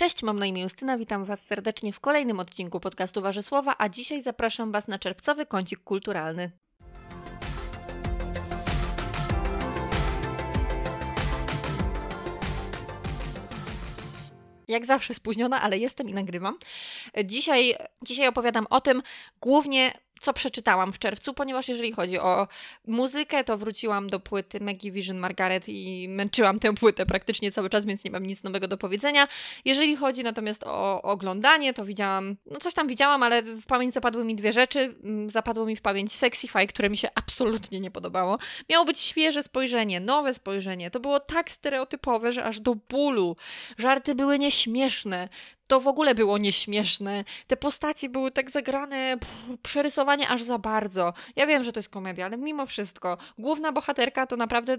Cześć, 0.00 0.22
mam 0.22 0.38
na 0.38 0.46
imię 0.46 0.62
Justyna, 0.62 0.98
witam 0.98 1.24
Was 1.24 1.46
serdecznie 1.46 1.92
w 1.92 2.00
kolejnym 2.00 2.40
odcinku 2.40 2.80
podcastu 2.80 3.22
Warzy 3.22 3.42
Słowa, 3.42 3.74
a 3.78 3.88
dzisiaj 3.88 4.22
zapraszam 4.22 4.72
Was 4.72 4.88
na 4.88 4.98
czerwcowy 4.98 5.46
kącik 5.46 5.80
kulturalny. 5.84 6.50
Jak 14.68 14.86
zawsze 14.86 15.14
spóźniona, 15.14 15.62
ale 15.62 15.78
jestem 15.78 16.08
i 16.08 16.14
nagrywam. 16.14 16.58
Dzisiaj, 17.24 17.76
dzisiaj 18.02 18.28
opowiadam 18.28 18.66
o 18.70 18.80
tym 18.80 19.02
głównie 19.40 19.92
co 20.20 20.32
przeczytałam 20.32 20.92
w 20.92 20.98
czerwcu, 20.98 21.34
ponieważ 21.34 21.68
jeżeli 21.68 21.92
chodzi 21.92 22.18
o 22.18 22.48
muzykę, 22.86 23.44
to 23.44 23.58
wróciłam 23.58 24.08
do 24.08 24.20
płyty 24.20 24.60
Maggie 24.60 24.92
Vision 24.92 25.18
Margaret 25.18 25.68
i 25.68 26.08
męczyłam 26.08 26.58
tę 26.58 26.74
płytę 26.74 27.06
praktycznie 27.06 27.52
cały 27.52 27.70
czas, 27.70 27.84
więc 27.84 28.04
nie 28.04 28.10
mam 28.10 28.26
nic 28.26 28.42
nowego 28.42 28.68
do 28.68 28.78
powiedzenia. 28.78 29.28
Jeżeli 29.64 29.96
chodzi 29.96 30.22
natomiast 30.22 30.64
o 30.66 31.02
oglądanie, 31.02 31.74
to 31.74 31.84
widziałam, 31.84 32.36
no 32.46 32.58
coś 32.58 32.74
tam 32.74 32.88
widziałam, 32.88 33.22
ale 33.22 33.42
w 33.42 33.66
pamięć 33.66 33.94
zapadły 33.94 34.24
mi 34.24 34.36
dwie 34.36 34.52
rzeczy. 34.52 34.94
Mm, 35.04 35.30
zapadło 35.30 35.66
mi 35.66 35.76
w 35.76 35.82
pamięć 35.82 36.12
Sexify, 36.12 36.66
które 36.66 36.90
mi 36.90 36.96
się 36.96 37.08
absolutnie 37.22 37.80
nie 37.80 37.90
podobało. 37.90 38.38
Miało 38.68 38.84
być 38.84 39.00
świeże 39.00 39.42
spojrzenie, 39.42 40.00
nowe 40.00 40.34
spojrzenie. 40.34 40.90
To 40.90 41.00
było 41.00 41.20
tak 41.20 41.50
stereotypowe, 41.50 42.32
że 42.32 42.44
aż 42.44 42.60
do 42.60 42.74
bólu. 42.74 43.36
Żarty 43.78 44.14
były 44.14 44.38
nieśmieszne 44.38 45.28
to 45.70 45.80
w 45.80 45.86
ogóle 45.86 46.14
było 46.14 46.38
nieśmieszne. 46.38 47.24
Te 47.46 47.56
postacie 47.56 48.08
były 48.08 48.30
tak 48.30 48.50
zagrane, 48.50 49.18
pff, 49.20 49.60
przerysowanie 49.62 50.28
aż 50.28 50.42
za 50.42 50.58
bardzo. 50.58 51.12
Ja 51.36 51.46
wiem, 51.46 51.64
że 51.64 51.72
to 51.72 51.78
jest 51.78 51.88
komedia, 51.88 52.26
ale 52.26 52.36
mimo 52.36 52.66
wszystko, 52.66 53.18
główna 53.38 53.72
bohaterka 53.72 54.26
to 54.26 54.36
naprawdę. 54.36 54.78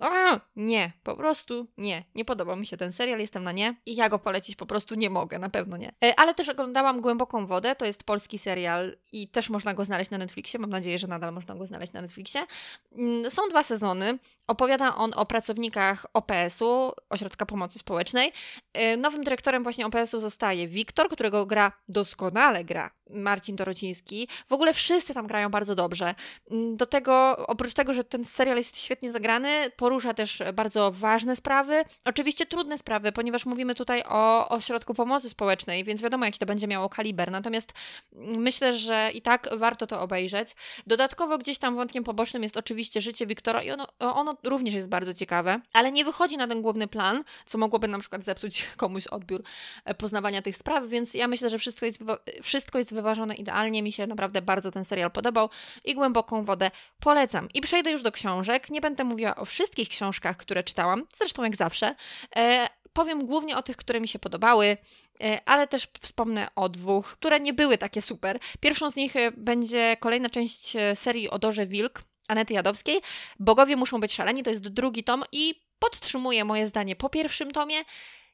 A, 0.00 0.40
nie, 0.56 0.92
po 1.02 1.16
prostu 1.16 1.66
nie. 1.78 2.04
Nie 2.14 2.24
podobał 2.24 2.56
mi 2.56 2.66
się 2.66 2.76
ten 2.76 2.92
serial, 2.92 3.20
jestem 3.20 3.44
na 3.44 3.52
nie 3.52 3.74
i 3.86 3.96
ja 3.96 4.08
go 4.08 4.18
polecić 4.18 4.56
po 4.56 4.66
prostu 4.66 4.94
nie 4.94 5.10
mogę, 5.10 5.38
na 5.38 5.48
pewno 5.48 5.76
nie. 5.76 5.92
E, 6.04 6.20
ale 6.20 6.34
też 6.34 6.48
oglądałam 6.48 7.00
Głęboką 7.00 7.46
Wodę, 7.46 7.76
to 7.76 7.84
jest 7.84 8.04
polski 8.04 8.38
serial 8.38 8.96
i 9.12 9.28
też 9.28 9.50
można 9.50 9.74
go 9.74 9.84
znaleźć 9.84 10.10
na 10.10 10.18
Netflixie. 10.18 10.60
Mam 10.60 10.70
nadzieję, 10.70 10.98
że 10.98 11.06
nadal 11.06 11.32
można 11.32 11.54
go 11.54 11.66
znaleźć 11.66 11.92
na 11.92 12.02
Netflixie. 12.02 12.46
Mm, 12.92 13.30
są 13.30 13.48
dwa 13.48 13.62
sezony. 13.62 14.18
Opowiada 14.46 14.96
on 14.96 15.12
o 15.16 15.26
pracownikach 15.26 16.06
OPS-u, 16.14 16.92
Ośrodka 17.10 17.46
Pomocy 17.46 17.78
Społecznej. 17.78 18.32
E, 18.72 18.96
nowym 18.96 19.24
dyrektorem 19.24 19.62
właśnie 19.62 19.86
OPS-u 19.86 20.20
zostaje 20.26 20.68
Wiktor, 20.68 21.08
którego 21.08 21.46
gra 21.46 21.72
doskonale 21.88 22.64
gra 22.64 22.90
Marcin 23.10 23.56
Dorociński. 23.56 24.28
W 24.48 24.52
ogóle 24.52 24.74
wszyscy 24.74 25.14
tam 25.14 25.26
grają 25.26 25.48
bardzo 25.48 25.74
dobrze. 25.74 26.14
Mm, 26.50 26.76
do 26.76 26.86
tego, 26.86 27.46
oprócz 27.46 27.74
tego, 27.74 27.94
że 27.94 28.04
ten 28.04 28.24
serial 28.24 28.56
jest 28.56 28.78
świetnie 28.78 29.12
zagrany, 29.12 29.70
porusza 29.76 30.14
też 30.14 30.42
bardzo 30.54 30.92
ważne 30.92 31.36
sprawy. 31.36 31.84
Oczywiście 32.04 32.46
trudne 32.46 32.78
sprawy, 32.78 33.12
ponieważ 33.12 33.46
mówimy 33.46 33.74
tutaj 33.74 34.02
o 34.08 34.48
ośrodku 34.48 34.94
pomocy 34.94 35.30
społecznej, 35.30 35.84
więc 35.84 36.02
wiadomo, 36.02 36.24
jaki 36.24 36.38
to 36.38 36.46
będzie 36.46 36.66
miało 36.66 36.88
kaliber. 36.88 37.30
Natomiast 37.30 37.72
myślę, 38.12 38.78
że 38.78 39.10
i 39.14 39.22
tak 39.22 39.48
warto 39.56 39.86
to 39.86 40.00
obejrzeć. 40.00 40.48
Dodatkowo 40.86 41.38
gdzieś 41.38 41.58
tam 41.58 41.76
wątkiem 41.76 42.04
pobocznym 42.04 42.42
jest 42.42 42.56
oczywiście 42.56 43.00
życie 43.00 43.26
Wiktora 43.26 43.62
i 43.62 43.70
ono, 43.70 43.86
ono 43.98 44.36
również 44.42 44.74
jest 44.74 44.88
bardzo 44.88 45.14
ciekawe, 45.14 45.60
ale 45.72 45.92
nie 45.92 46.04
wychodzi 46.04 46.36
na 46.36 46.48
ten 46.48 46.62
główny 46.62 46.88
plan, 46.88 47.24
co 47.46 47.58
mogłoby 47.58 47.88
na 47.88 47.98
przykład 47.98 48.24
zepsuć 48.24 48.66
komuś 48.76 49.06
odbiór 49.06 49.42
e, 49.84 49.94
poznawania 49.94 50.42
tych 50.42 50.56
spraw, 50.56 50.88
więc 50.88 51.14
ja 51.14 51.28
myślę, 51.28 51.50
że 51.50 51.58
wszystko 51.58 51.86
jest, 51.86 52.00
wszystko 52.42 52.78
jest 52.78 52.95
wyważone 52.96 53.34
idealnie. 53.34 53.82
Mi 53.82 53.92
się 53.92 54.06
naprawdę 54.06 54.42
bardzo 54.42 54.72
ten 54.72 54.84
serial 54.84 55.10
podobał 55.10 55.50
i 55.84 55.94
głęboką 55.94 56.44
wodę 56.44 56.70
polecam. 57.00 57.48
I 57.54 57.60
przejdę 57.60 57.90
już 57.90 58.02
do 58.02 58.12
książek. 58.12 58.70
Nie 58.70 58.80
będę 58.80 59.04
mówiła 59.04 59.36
o 59.36 59.44
wszystkich 59.44 59.88
książkach, 59.88 60.36
które 60.36 60.64
czytałam, 60.64 61.06
zresztą 61.18 61.42
jak 61.42 61.56
zawsze. 61.56 61.94
E, 62.36 62.68
powiem 62.96 63.26
głównie 63.26 63.56
o 63.56 63.62
tych, 63.62 63.76
które 63.76 64.00
mi 64.00 64.08
się 64.08 64.18
podobały, 64.18 64.76
e, 65.20 65.40
ale 65.44 65.66
też 65.66 65.88
wspomnę 66.00 66.48
o 66.54 66.68
dwóch, 66.68 67.06
które 67.06 67.40
nie 67.40 67.52
były 67.52 67.78
takie 67.78 68.02
super. 68.02 68.38
Pierwszą 68.60 68.90
z 68.90 68.96
nich 68.96 69.16
e, 69.16 69.32
będzie 69.36 69.96
kolejna 70.00 70.30
część 70.30 70.76
e, 70.76 70.96
serii 70.96 71.30
o 71.30 71.38
Dorze 71.38 71.66
Wilk, 71.66 72.02
Anety 72.28 72.54
Jadowskiej. 72.54 73.00
Bogowie 73.38 73.76
muszą 73.76 74.00
być 74.00 74.14
szaleni, 74.14 74.42
to 74.42 74.50
jest 74.50 74.68
drugi 74.68 75.04
tom 75.04 75.24
i 75.32 75.60
podtrzymuję 75.78 76.44
moje 76.44 76.66
zdanie 76.66 76.96
po 76.96 77.08
pierwszym 77.10 77.50
tomie. 77.50 77.84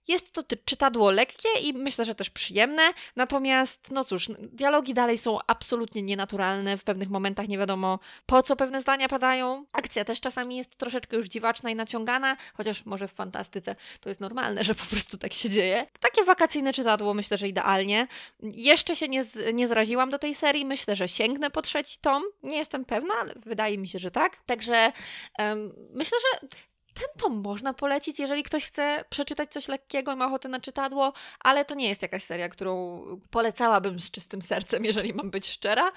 Jest 0.08 0.32
to 0.32 0.42
czytadło 0.64 1.10
lekkie 1.10 1.48
i 1.60 1.72
myślę, 1.72 2.04
że 2.04 2.14
też 2.14 2.30
przyjemne, 2.30 2.82
natomiast, 3.16 3.90
no 3.90 4.04
cóż, 4.04 4.30
dialogi 4.38 4.94
dalej 4.94 5.18
są 5.18 5.38
absolutnie 5.46 6.02
nienaturalne, 6.02 6.76
w 6.78 6.84
pewnych 6.84 7.10
momentach 7.10 7.48
nie 7.48 7.58
wiadomo 7.58 7.98
po 8.26 8.42
co 8.42 8.56
pewne 8.56 8.82
zdania 8.82 9.08
padają. 9.08 9.66
Akcja 9.72 10.04
też 10.04 10.20
czasami 10.20 10.56
jest 10.56 10.76
troszeczkę 10.76 11.16
już 11.16 11.26
dziwaczna 11.26 11.70
i 11.70 11.74
naciągana, 11.74 12.36
chociaż 12.54 12.86
może 12.86 13.08
w 13.08 13.12
fantastyce 13.12 13.76
to 14.00 14.08
jest 14.08 14.20
normalne, 14.20 14.64
że 14.64 14.74
po 14.74 14.84
prostu 14.84 15.18
tak 15.18 15.32
się 15.32 15.50
dzieje. 15.50 15.86
Takie 16.00 16.24
wakacyjne 16.24 16.72
czytadło 16.72 17.14
myślę, 17.14 17.38
że 17.38 17.48
idealnie. 17.48 18.06
Jeszcze 18.42 18.96
się 18.96 19.08
nie, 19.08 19.24
z, 19.24 19.54
nie 19.54 19.68
zraziłam 19.68 20.10
do 20.10 20.18
tej 20.18 20.34
serii, 20.34 20.64
myślę, 20.64 20.96
że 20.96 21.08
sięgnę 21.08 21.50
po 21.50 21.62
trzeci 21.62 21.98
tom. 22.00 22.22
Nie 22.42 22.56
jestem 22.56 22.84
pewna, 22.84 23.14
ale 23.20 23.34
wydaje 23.36 23.78
mi 23.78 23.88
się, 23.88 23.98
że 23.98 24.10
tak. 24.10 24.36
Także 24.46 24.92
um, 25.38 25.72
myślę, 25.94 26.18
że 26.20 26.48
ten 26.94 27.08
tom 27.18 27.40
można 27.40 27.74
polecić, 27.74 28.18
jeżeli 28.18 28.42
ktoś 28.42 28.64
chce 28.64 29.04
przeczytać 29.10 29.52
coś 29.52 29.68
lekkiego 29.68 30.12
i 30.12 30.16
ma 30.16 30.26
ochotę 30.26 30.48
na 30.48 30.60
czytadło, 30.60 31.12
ale 31.40 31.64
to 31.64 31.74
nie 31.74 31.88
jest 31.88 32.02
jakaś 32.02 32.24
seria, 32.24 32.48
którą 32.48 33.02
polecałabym 33.30 34.00
z 34.00 34.10
czystym 34.10 34.42
sercem, 34.42 34.84
jeżeli 34.84 35.14
mam 35.14 35.30
być 35.30 35.48
szczera. 35.48 35.92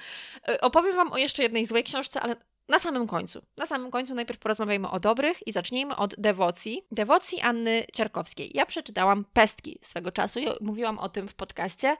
E, 0.47 0.61
opowiem 0.61 0.95
Wam 0.95 1.13
o 1.13 1.17
jeszcze 1.17 1.43
jednej 1.43 1.65
złej 1.65 1.83
książce, 1.83 2.21
ale 2.21 2.35
na 2.69 2.79
samym 2.79 3.07
końcu. 3.07 3.41
Na 3.57 3.65
samym 3.65 3.91
końcu 3.91 4.15
najpierw 4.15 4.39
porozmawiajmy 4.39 4.89
o 4.89 4.99
dobrych 4.99 5.47
i 5.47 5.51
zacznijmy 5.51 5.95
od 5.95 6.15
dewocji. 6.17 6.85
Dewocji 6.91 7.41
Anny 7.41 7.85
Ciarkowskiej. 7.93 8.51
Ja 8.53 8.65
przeczytałam 8.65 9.25
Pestki 9.33 9.79
swego 9.81 10.11
czasu 10.11 10.39
i 10.39 10.47
mówiłam 10.61 10.99
o 10.99 11.09
tym 11.09 11.27
w 11.27 11.33
podcaście. 11.33 11.97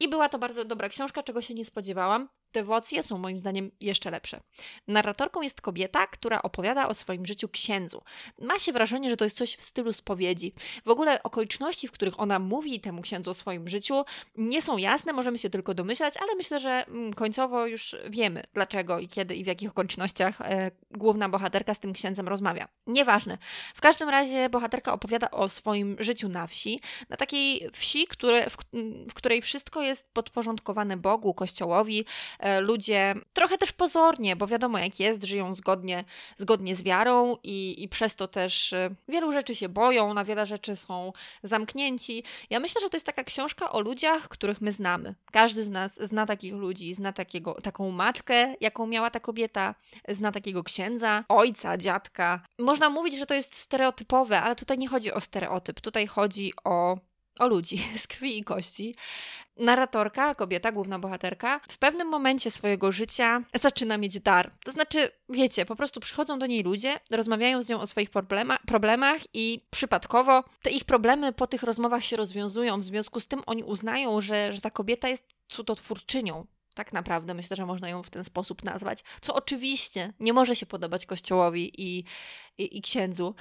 I 0.00 0.08
była 0.08 0.28
to 0.28 0.38
bardzo 0.38 0.64
dobra 0.64 0.88
książka, 0.88 1.22
czego 1.22 1.42
się 1.42 1.54
nie 1.54 1.64
spodziewałam. 1.64 2.28
Dewocje 2.52 3.02
są 3.02 3.18
moim 3.18 3.38
zdaniem 3.38 3.70
jeszcze 3.80 4.10
lepsze. 4.10 4.40
Narratorką 4.88 5.42
jest 5.42 5.60
kobieta, 5.60 6.06
która 6.06 6.42
opowiada 6.42 6.88
o 6.88 6.94
swoim 6.94 7.26
życiu 7.26 7.48
księdzu. 7.48 8.02
Ma 8.38 8.58
się 8.58 8.72
wrażenie, 8.72 9.10
że 9.10 9.16
to 9.16 9.24
jest 9.24 9.36
coś 9.36 9.56
w 9.56 9.62
stylu 9.62 9.92
spowiedzi. 9.92 10.52
W 10.84 10.88
ogóle 10.88 11.22
okoliczności, 11.22 11.88
w 11.88 11.92
których 11.92 12.20
ona 12.20 12.38
mówi 12.38 12.80
temu 12.80 13.02
księdzu 13.02 13.30
o 13.30 13.34
swoim 13.34 13.68
życiu, 13.68 14.04
nie 14.36 14.62
są 14.62 14.76
jasne, 14.76 15.12
możemy 15.12 15.38
się 15.38 15.50
tylko 15.50 15.74
domyślać, 15.74 16.14
ale 16.16 16.34
myślę, 16.34 16.60
że 16.60 16.86
mm, 16.86 17.14
końcowo 17.14 17.66
już 17.66 17.96
wiemy 18.10 18.42
dlaczego 18.54 18.98
i 18.98 19.08
kiedy 19.08 19.34
i 19.34 19.44
w 19.44 19.46
jakich 19.46 19.70
okolicznościach 19.70 20.40
e, 20.40 20.70
główna 20.90 21.28
bohaterka 21.28 21.74
z 21.74 21.80
tym 21.80 21.92
księdzem 21.92 22.28
rozmawia. 22.28 22.68
Nieważne. 22.86 23.38
W 23.74 23.80
każdym 23.80 24.08
razie 24.08 24.50
bohaterka 24.50 24.92
opowiada 24.92 25.30
o 25.30 25.48
swoim 25.48 25.96
życiu 25.98 26.28
na 26.28 26.46
wsi, 26.46 26.80
na 27.08 27.16
takiej 27.16 27.70
wsi, 27.72 28.06
które, 28.06 28.50
w, 28.50 28.56
w 29.10 29.14
której 29.14 29.42
wszystko 29.42 29.82
jest 29.82 30.12
podporządkowane 30.12 30.96
Bogu, 30.96 31.34
Kościołowi, 31.34 32.04
ludzie 32.60 33.14
trochę 33.32 33.58
też 33.58 33.72
pozornie, 33.72 34.36
bo 34.36 34.46
wiadomo 34.46 34.78
jak 34.78 35.00
jest, 35.00 35.24
żyją 35.24 35.54
zgodnie, 35.54 36.04
zgodnie 36.36 36.76
z 36.76 36.82
wiarą 36.82 37.36
i, 37.42 37.82
i 37.82 37.88
przez 37.88 38.16
to 38.16 38.28
też 38.28 38.72
e, 38.72 38.90
wielu 39.08 39.32
rzeczy 39.32 39.54
się 39.54 39.68
boją, 39.68 40.14
na 40.14 40.24
wiele 40.24 40.46
rzeczy 40.46 40.76
są 40.76 41.12
zamknięci. 41.42 42.24
Ja 42.50 42.60
myślę, 42.60 42.80
że 42.80 42.90
to 42.90 42.96
jest 42.96 43.06
taka 43.06 43.24
książka 43.24 43.70
o 43.72 43.80
ludziach, 43.80 44.28
których 44.28 44.60
my 44.60 44.72
znamy. 44.72 45.14
Każdy 45.32 45.64
z 45.64 45.70
nas 45.70 45.94
zna 45.94 46.26
takich 46.26 46.54
ludzi, 46.54 46.94
zna 46.94 47.12
takiego, 47.12 47.54
taką 47.62 47.90
matkę, 47.90 48.54
jaką 48.60 48.86
miała 48.86 49.10
ta 49.10 49.20
kobieta, 49.20 49.74
zna 50.08 50.32
takiego 50.32 50.64
księdza, 50.64 51.24
ojca, 51.28 51.76
dziadka. 51.76 52.40
Można 52.58 52.90
mówić, 52.90 53.18
że 53.18 53.26
to 53.26 53.34
jest 53.34 53.54
stereotypowe, 53.54 54.40
ale 54.40 54.56
tutaj 54.56 54.78
nie 54.78 54.88
chodzi 54.88 55.12
o 55.12 55.20
stereotyp, 55.20 55.80
tutaj 55.80 56.06
chodzi 56.06 56.52
o 56.64 56.98
o 57.38 57.48
ludzi 57.48 57.78
z 58.02 58.06
krwi 58.06 58.38
i 58.38 58.44
kości. 58.44 58.94
Narratorka, 59.56 60.34
kobieta, 60.34 60.72
główna 60.72 60.98
bohaterka, 60.98 61.60
w 61.68 61.78
pewnym 61.78 62.08
momencie 62.08 62.50
swojego 62.50 62.92
życia 62.92 63.40
zaczyna 63.60 63.98
mieć 63.98 64.20
dar. 64.20 64.52
To 64.64 64.72
znaczy, 64.72 65.10
wiecie, 65.28 65.66
po 65.66 65.76
prostu 65.76 66.00
przychodzą 66.00 66.38
do 66.38 66.46
niej 66.46 66.62
ludzie, 66.62 67.00
rozmawiają 67.10 67.62
z 67.62 67.68
nią 67.68 67.80
o 67.80 67.86
swoich 67.86 68.10
problema, 68.10 68.58
problemach 68.66 69.22
i 69.34 69.66
przypadkowo 69.70 70.44
te 70.62 70.70
ich 70.70 70.84
problemy 70.84 71.32
po 71.32 71.46
tych 71.46 71.62
rozmowach 71.62 72.04
się 72.04 72.16
rozwiązują. 72.16 72.80
W 72.80 72.84
związku 72.84 73.20
z 73.20 73.26
tym 73.26 73.42
oni 73.46 73.64
uznają, 73.64 74.20
że, 74.20 74.52
że 74.52 74.60
ta 74.60 74.70
kobieta 74.70 75.08
jest 75.08 75.24
cudotwórczynią, 75.48 76.46
tak 76.74 76.92
naprawdę 76.92 77.34
myślę, 77.34 77.56
że 77.56 77.66
można 77.66 77.88
ją 77.88 78.02
w 78.02 78.10
ten 78.10 78.24
sposób 78.24 78.64
nazwać, 78.64 79.04
co 79.20 79.34
oczywiście 79.34 80.12
nie 80.20 80.32
może 80.32 80.56
się 80.56 80.66
podobać 80.66 81.06
Kościołowi 81.06 81.82
i, 81.82 82.04
i, 82.58 82.78
i 82.78 82.82
księdzu. 82.82 83.34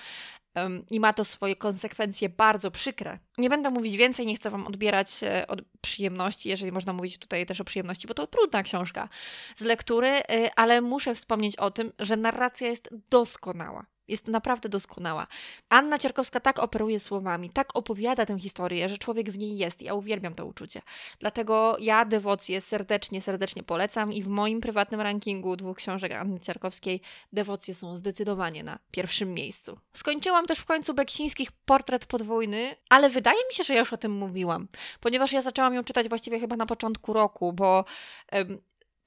I 0.91 0.99
ma 0.99 1.13
to 1.13 1.25
swoje 1.25 1.55
konsekwencje 1.55 2.29
bardzo 2.29 2.71
przykre. 2.71 3.19
Nie 3.37 3.49
będę 3.49 3.69
mówić 3.69 3.97
więcej, 3.97 4.25
nie 4.25 4.35
chcę 4.35 4.49
Wam 4.49 4.67
odbierać 4.67 5.23
e, 5.23 5.47
od 5.47 5.61
przyjemności, 5.81 6.49
jeżeli 6.49 6.71
można 6.71 6.93
mówić 6.93 7.17
tutaj 7.17 7.45
też 7.45 7.61
o 7.61 7.63
przyjemności, 7.63 8.07
bo 8.07 8.13
to 8.13 8.27
trudna 8.27 8.63
książka 8.63 9.09
z 9.57 9.61
lektury, 9.61 10.07
e, 10.07 10.51
ale 10.55 10.81
muszę 10.81 11.15
wspomnieć 11.15 11.55
o 11.55 11.71
tym, 11.71 11.91
że 11.99 12.17
narracja 12.17 12.67
jest 12.67 12.89
doskonała 13.09 13.85
Jest 14.09 14.27
naprawdę 14.27 14.69
doskonała. 14.69 15.27
Anna 15.69 15.99
Ciarkowska 15.99 16.39
tak 16.39 16.59
operuje 16.59 16.99
słowami, 16.99 17.49
tak 17.49 17.75
opowiada 17.77 18.25
tę 18.25 18.39
historię, 18.39 18.89
że 18.89 18.97
człowiek 18.97 19.29
w 19.29 19.37
niej 19.37 19.57
jest. 19.57 19.81
Ja 19.81 19.93
uwielbiam 19.93 20.35
to 20.35 20.45
uczucie. 20.45 20.81
Dlatego 21.19 21.77
ja 21.79 22.05
dewocję 22.05 22.61
serdecznie, 22.61 23.21
serdecznie 23.21 23.63
polecam 23.63 24.13
i 24.13 24.23
w 24.23 24.27
moim 24.27 24.61
prywatnym 24.61 25.01
rankingu 25.01 25.55
dwóch 25.55 25.77
książek 25.77 26.11
Anny 26.11 26.39
Ciarkowskiej 26.39 27.01
dewocje 27.33 27.75
są 27.75 27.97
zdecydowanie 27.97 28.63
na 28.63 28.79
pierwszym 28.91 29.33
miejscu. 29.33 29.77
Skończyłam 29.93 30.45
też 30.45 30.59
w 30.59 30.65
końcu 30.65 30.93
Beksińskich 30.93 31.51
portret 31.51 32.05
podwójny, 32.05 32.75
ale 32.89 33.09
wydaje 33.09 33.39
mi 33.47 33.53
się, 33.53 33.63
że 33.63 33.73
ja 33.73 33.79
już 33.79 33.93
o 33.93 33.97
tym 33.97 34.11
mówiłam, 34.11 34.67
ponieważ 34.99 35.31
ja 35.31 35.41
zaczęłam 35.41 35.73
ją 35.73 35.83
czytać 35.83 36.09
właściwie 36.09 36.39
chyba 36.39 36.55
na 36.55 36.65
początku 36.65 37.13
roku, 37.13 37.53
bo 37.53 37.85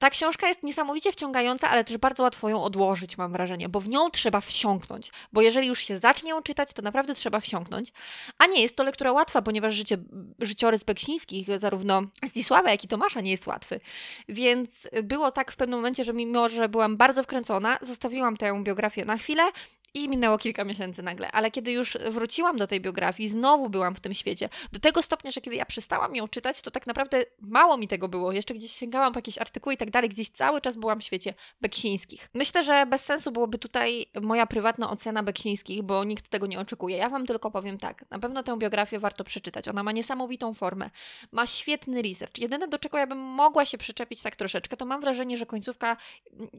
ta 0.03 0.09
książka 0.09 0.47
jest 0.47 0.63
niesamowicie 0.63 1.11
wciągająca, 1.11 1.69
ale 1.69 1.83
też 1.83 1.97
bardzo 1.97 2.23
łatwo 2.23 2.49
ją 2.49 2.63
odłożyć, 2.63 3.17
mam 3.17 3.31
wrażenie, 3.31 3.69
bo 3.69 3.79
w 3.79 3.89
nią 3.89 4.09
trzeba 4.09 4.41
wsiąknąć. 4.41 5.11
Bo 5.33 5.41
jeżeli 5.41 5.67
już 5.67 5.79
się 5.79 5.97
zacznie 5.97 6.29
ją 6.29 6.41
czytać, 6.41 6.73
to 6.73 6.81
naprawdę 6.81 7.15
trzeba 7.15 7.39
wsiąknąć. 7.39 7.93
A 8.37 8.47
nie 8.47 8.61
jest 8.61 8.75
to 8.75 8.83
lektura 8.83 9.11
łatwa, 9.11 9.41
ponieważ 9.41 9.75
życie, 9.75 9.97
życiorys 10.39 10.83
Beksińskich, 10.83 11.59
zarówno 11.59 12.01
Zdzisława, 12.29 12.71
jak 12.71 12.83
i 12.83 12.87
Tomasza, 12.87 13.21
nie 13.21 13.31
jest 13.31 13.47
łatwy. 13.47 13.79
Więc 14.29 14.87
było 15.03 15.31
tak 15.31 15.51
w 15.51 15.55
pewnym 15.55 15.79
momencie, 15.79 16.03
że 16.03 16.13
mimo, 16.13 16.49
że 16.49 16.69
byłam 16.69 16.97
bardzo 16.97 17.23
wkręcona, 17.23 17.77
zostawiłam 17.81 18.37
tę 18.37 18.63
biografię 18.63 19.05
na 19.05 19.17
chwilę 19.17 19.43
i 19.93 20.09
minęło 20.09 20.37
kilka 20.37 20.63
miesięcy 20.63 21.03
nagle, 21.03 21.31
ale 21.31 21.51
kiedy 21.51 21.71
już 21.71 21.97
wróciłam 22.09 22.57
do 22.57 22.67
tej 22.67 22.81
biografii, 22.81 23.29
znowu 23.29 23.69
byłam 23.69 23.95
w 23.95 23.99
tym 23.99 24.13
świecie. 24.13 24.49
Do 24.71 24.79
tego 24.79 25.01
stopnia, 25.01 25.31
że 25.31 25.41
kiedy 25.41 25.55
ja 25.55 25.65
przestałam 25.65 26.15
ją 26.15 26.27
czytać, 26.27 26.61
to 26.61 26.71
tak 26.71 26.87
naprawdę 26.87 27.25
mało 27.41 27.77
mi 27.77 27.87
tego 27.87 28.07
było. 28.07 28.31
Jeszcze 28.31 28.53
gdzieś 28.53 28.71
sięgałam 28.71 29.13
po 29.13 29.17
jakieś 29.17 29.37
artykuły 29.37 29.73
i 29.73 29.77
tak 29.77 29.91
dalej, 29.91 30.09
gdzieś 30.09 30.29
cały 30.29 30.61
czas 30.61 30.75
byłam 30.75 30.99
w 30.99 31.03
świecie 31.03 31.33
Beksińskich. 31.61 32.29
Myślę, 32.33 32.63
że 32.63 32.85
bez 32.85 33.05
sensu 33.05 33.31
byłoby 33.31 33.57
tutaj 33.57 34.05
moja 34.21 34.45
prywatna 34.45 34.89
ocena 34.89 35.23
Beksińskich, 35.23 35.83
bo 35.83 36.03
nikt 36.03 36.29
tego 36.29 36.47
nie 36.47 36.59
oczekuje. 36.59 36.97
Ja 36.97 37.09
Wam 37.09 37.25
tylko 37.25 37.51
powiem 37.51 37.77
tak, 37.77 38.05
na 38.09 38.19
pewno 38.19 38.43
tę 38.43 38.57
biografię 38.57 38.99
warto 38.99 39.23
przeczytać. 39.23 39.67
Ona 39.67 39.83
ma 39.83 39.91
niesamowitą 39.91 40.53
formę, 40.53 40.89
ma 41.31 41.47
świetny 41.47 42.01
research. 42.01 42.37
Jedyne, 42.37 42.67
do 42.67 42.79
czego 42.79 42.97
ja 42.97 43.07
bym 43.07 43.17
mogła 43.17 43.65
się 43.65 43.77
przyczepić 43.77 44.21
tak 44.21 44.35
troszeczkę, 44.35 44.77
to 44.77 44.85
mam 44.85 45.01
wrażenie, 45.01 45.37
że 45.37 45.45
końcówka 45.45 45.97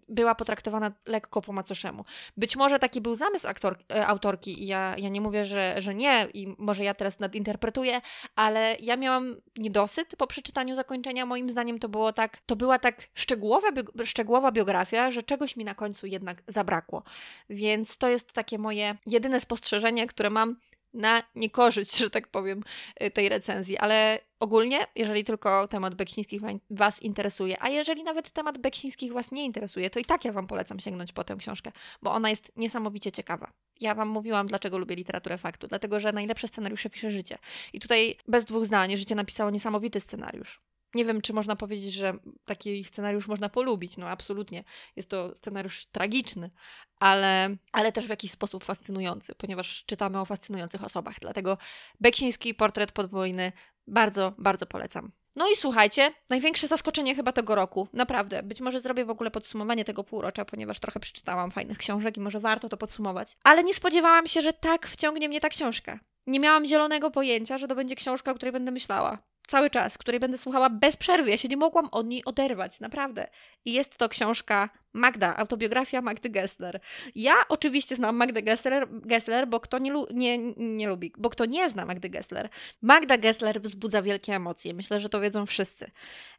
była 0.09 0.35
potraktowana 0.35 0.93
lekko 1.07 1.43
po 1.43 1.53
macoszemu. 1.53 2.05
Być 2.37 2.57
może 2.57 2.79
taki 2.79 3.01
był 3.01 3.15
zamysł 3.25 3.49
aktor, 3.49 3.79
e, 3.91 4.07
autorki 4.07 4.63
i 4.63 4.67
ja, 4.67 4.95
ja 4.99 5.09
nie 5.09 5.21
mówię, 5.21 5.47
że, 5.47 5.75
że 5.79 5.95
nie 5.95 6.29
i 6.35 6.55
może 6.59 6.85
ja 6.85 6.95
teraz 6.95 7.19
nadinterpretuję, 7.19 8.01
ale 8.37 8.77
ja 8.81 8.97
miałam 8.97 9.37
niedosyt 9.57 10.17
po 10.17 10.27
przeczytaniu 10.27 10.77
zakończenia. 10.77 11.27
Moim 11.27 11.51
zdaniem 11.51 11.79
to 11.79 11.89
było 11.89 12.13
tak, 12.13 12.39
to 12.47 12.57
była 12.57 12.79
tak 12.79 13.03
szczegółowa, 13.15 13.69
szczegółowa 14.05 14.53
biografia, 14.53 15.11
że 15.11 15.23
czegoś 15.23 15.57
mi 15.57 15.65
na 15.65 15.75
końcu 15.75 16.07
jednak 16.07 16.43
zabrakło. 16.49 17.03
Więc 17.51 17.99
to 17.99 18.09
jest 18.09 18.33
takie 18.33 18.59
moje 18.59 18.97
jedyne 19.07 19.41
spostrzeżenie, 19.41 20.07
które 20.07 20.31
mam 20.31 20.57
na 20.95 21.23
niekorzyść, 21.35 21.99
że 21.99 22.11
tak 22.11 22.29
powiem, 22.29 22.63
y, 23.03 23.11
tej 23.11 23.29
recenzji, 23.29 23.79
ale 23.79 24.19
ogólnie, 24.41 24.87
jeżeli 24.97 25.25
tylko 25.25 25.69
temat 25.69 25.95
Beksińskich 25.95 26.41
Was 26.71 27.03
interesuje, 27.03 27.63
a 27.63 27.69
jeżeli 27.69 28.05
nawet 28.05 28.31
temat 28.31 28.59
Beksińskich 28.59 29.13
Was 29.13 29.33
nie 29.33 29.45
interesuje, 29.45 29.91
to 29.91 29.99
i 29.99 30.05
tak 30.05 30.25
ja 30.25 30.33
Wam 30.33 30.47
polecam 30.47 30.81
sięgnąć 30.81 31.13
po 31.13 31.25
tę 31.25 31.37
książkę, 31.37 31.73
bo 32.03 32.13
ona 32.13 32.31
jest 32.31 32.53
niesamowicie 32.57 33.13
ciekawa. 33.13 33.49
Ja 33.81 33.95
Wam 33.95 34.09
mówiłam, 34.09 34.47
dlaczego 34.47 34.79
lubię 34.79 34.97
literaturę 34.97 35.39
faktu, 35.39 35.69
dlatego, 35.69 36.01
że 36.01 36.13
najlepsze 36.13 36.49
scenariusze 36.49 36.91
pisze 36.91 37.11
życie. 37.11 37.39
I 37.73 37.81
tutaj 37.81 38.17
bez 38.29 38.45
dwóch 38.45 38.67
zdań, 38.67 38.97
życie 38.97 39.15
napisało 39.15 39.51
niesamowity 39.51 40.01
scenariusz. 40.01 40.61
Nie 40.95 41.05
wiem, 41.05 41.21
czy 41.21 41.33
można 41.33 41.57
powiedzieć, 41.57 41.95
że 41.95 42.19
taki 42.45 42.85
scenariusz 42.85 43.29
można 43.29 43.49
polubić. 43.49 43.97
No, 43.97 44.09
absolutnie. 44.09 44.65
Jest 44.97 45.11
to 45.11 45.37
scenariusz 45.37 45.87
tragiczny, 45.87 46.51
ale, 46.99 47.57
ale 47.73 47.93
też 47.93 48.07
w 48.07 48.11
jakiś 48.11 48.31
sposób 48.31 48.65
fascynujący, 48.65 49.35
ponieważ 49.35 49.85
czytamy 49.87 50.21
o 50.21 50.25
fascynujących 50.25 50.85
osobach. 50.85 51.17
Dlatego 51.21 51.59
Beksiński 52.01 52.55
portret 52.55 52.93
podwójny 52.93 53.53
bardzo, 53.87 54.33
bardzo 54.39 54.67
polecam. 54.67 55.13
No 55.37 55.51
i 55.51 55.57
słuchajcie, 55.57 56.13
największe 56.31 56.69
zaskoczenie 56.69 57.15
chyba 57.15 57.33
tego 57.33 57.55
roku, 57.55 57.89
naprawdę. 57.93 58.43
Być 58.43 58.61
może 58.61 58.81
zrobię 58.81 59.05
w 59.05 59.11
ogóle 59.11 59.31
podsumowanie 59.31 59.85
tego 59.85 60.05
półrocza, 60.05 60.45
ponieważ 60.45 60.81
trochę 60.81 61.01
przeczytałam 61.01 61.51
fajnych 61.51 61.79
książek 61.79 62.17
i 62.17 62.21
może 62.21 62.41
warto 62.41 62.69
to 62.69 62.77
podsumować. 62.77 63.37
Ale 63.45 63.65
nie 63.65 63.75
spodziewałam 63.75 64.29
się, 64.29 64.43
że 64.43 64.53
tak 64.53 64.87
wciągnie 64.87 65.29
mnie 65.29 65.41
ta 65.41 65.49
książka. 65.49 66.01
Nie 66.27 66.41
miałam 66.41 66.67
zielonego 66.67 67.11
pojęcia, 67.11 67.59
że 67.59 67.69
to 67.69 67.75
będzie 67.75 67.97
książka, 67.97 68.31
o 68.31 68.35
której 68.35 68.53
będę 68.53 68.71
myślała 68.71 69.19
cały 69.47 69.71
czas, 69.71 69.99
której 69.99 70.21
będę 70.21 70.39
słuchała 70.39 70.71
bez 70.71 70.97
przerwy. 70.97 71.31
Ja 71.31 71.37
się 71.37 71.49
nie 71.49 71.57
mogłam 71.57 71.89
od 71.93 72.07
niej 72.07 72.25
oderwać, 72.25 72.81
naprawdę. 72.81 73.27
I 73.65 73.73
jest 73.73 73.97
to 73.97 74.09
książka 74.09 74.69
Magda, 74.95 75.37
autobiografia 75.37 76.03
Magdy 76.03 76.31
Gessler. 76.31 76.81
Ja 77.15 77.35
oczywiście 77.49 77.97
znam 77.97 78.17
Magdę 78.17 78.43
Gessler, 78.43 78.89
Gessler 78.91 79.49
bo 79.49 79.61
kto 79.61 79.79
nie, 79.79 79.93
nie, 80.11 80.39
nie 80.57 80.89
lubi, 80.89 81.13
bo 81.19 81.31
kto 81.31 81.45
nie 81.45 81.71
zna 81.71 81.85
Magdy 81.85 82.09
Gessler, 82.09 82.49
Magda 82.83 83.19
Gessler 83.19 83.61
wzbudza 83.61 84.03
wielkie 84.03 84.35
emocje. 84.35 84.75
Myślę, 84.75 85.01
że 85.01 85.09
to 85.09 85.21
wiedzą 85.21 85.47
wszyscy. 85.47 85.91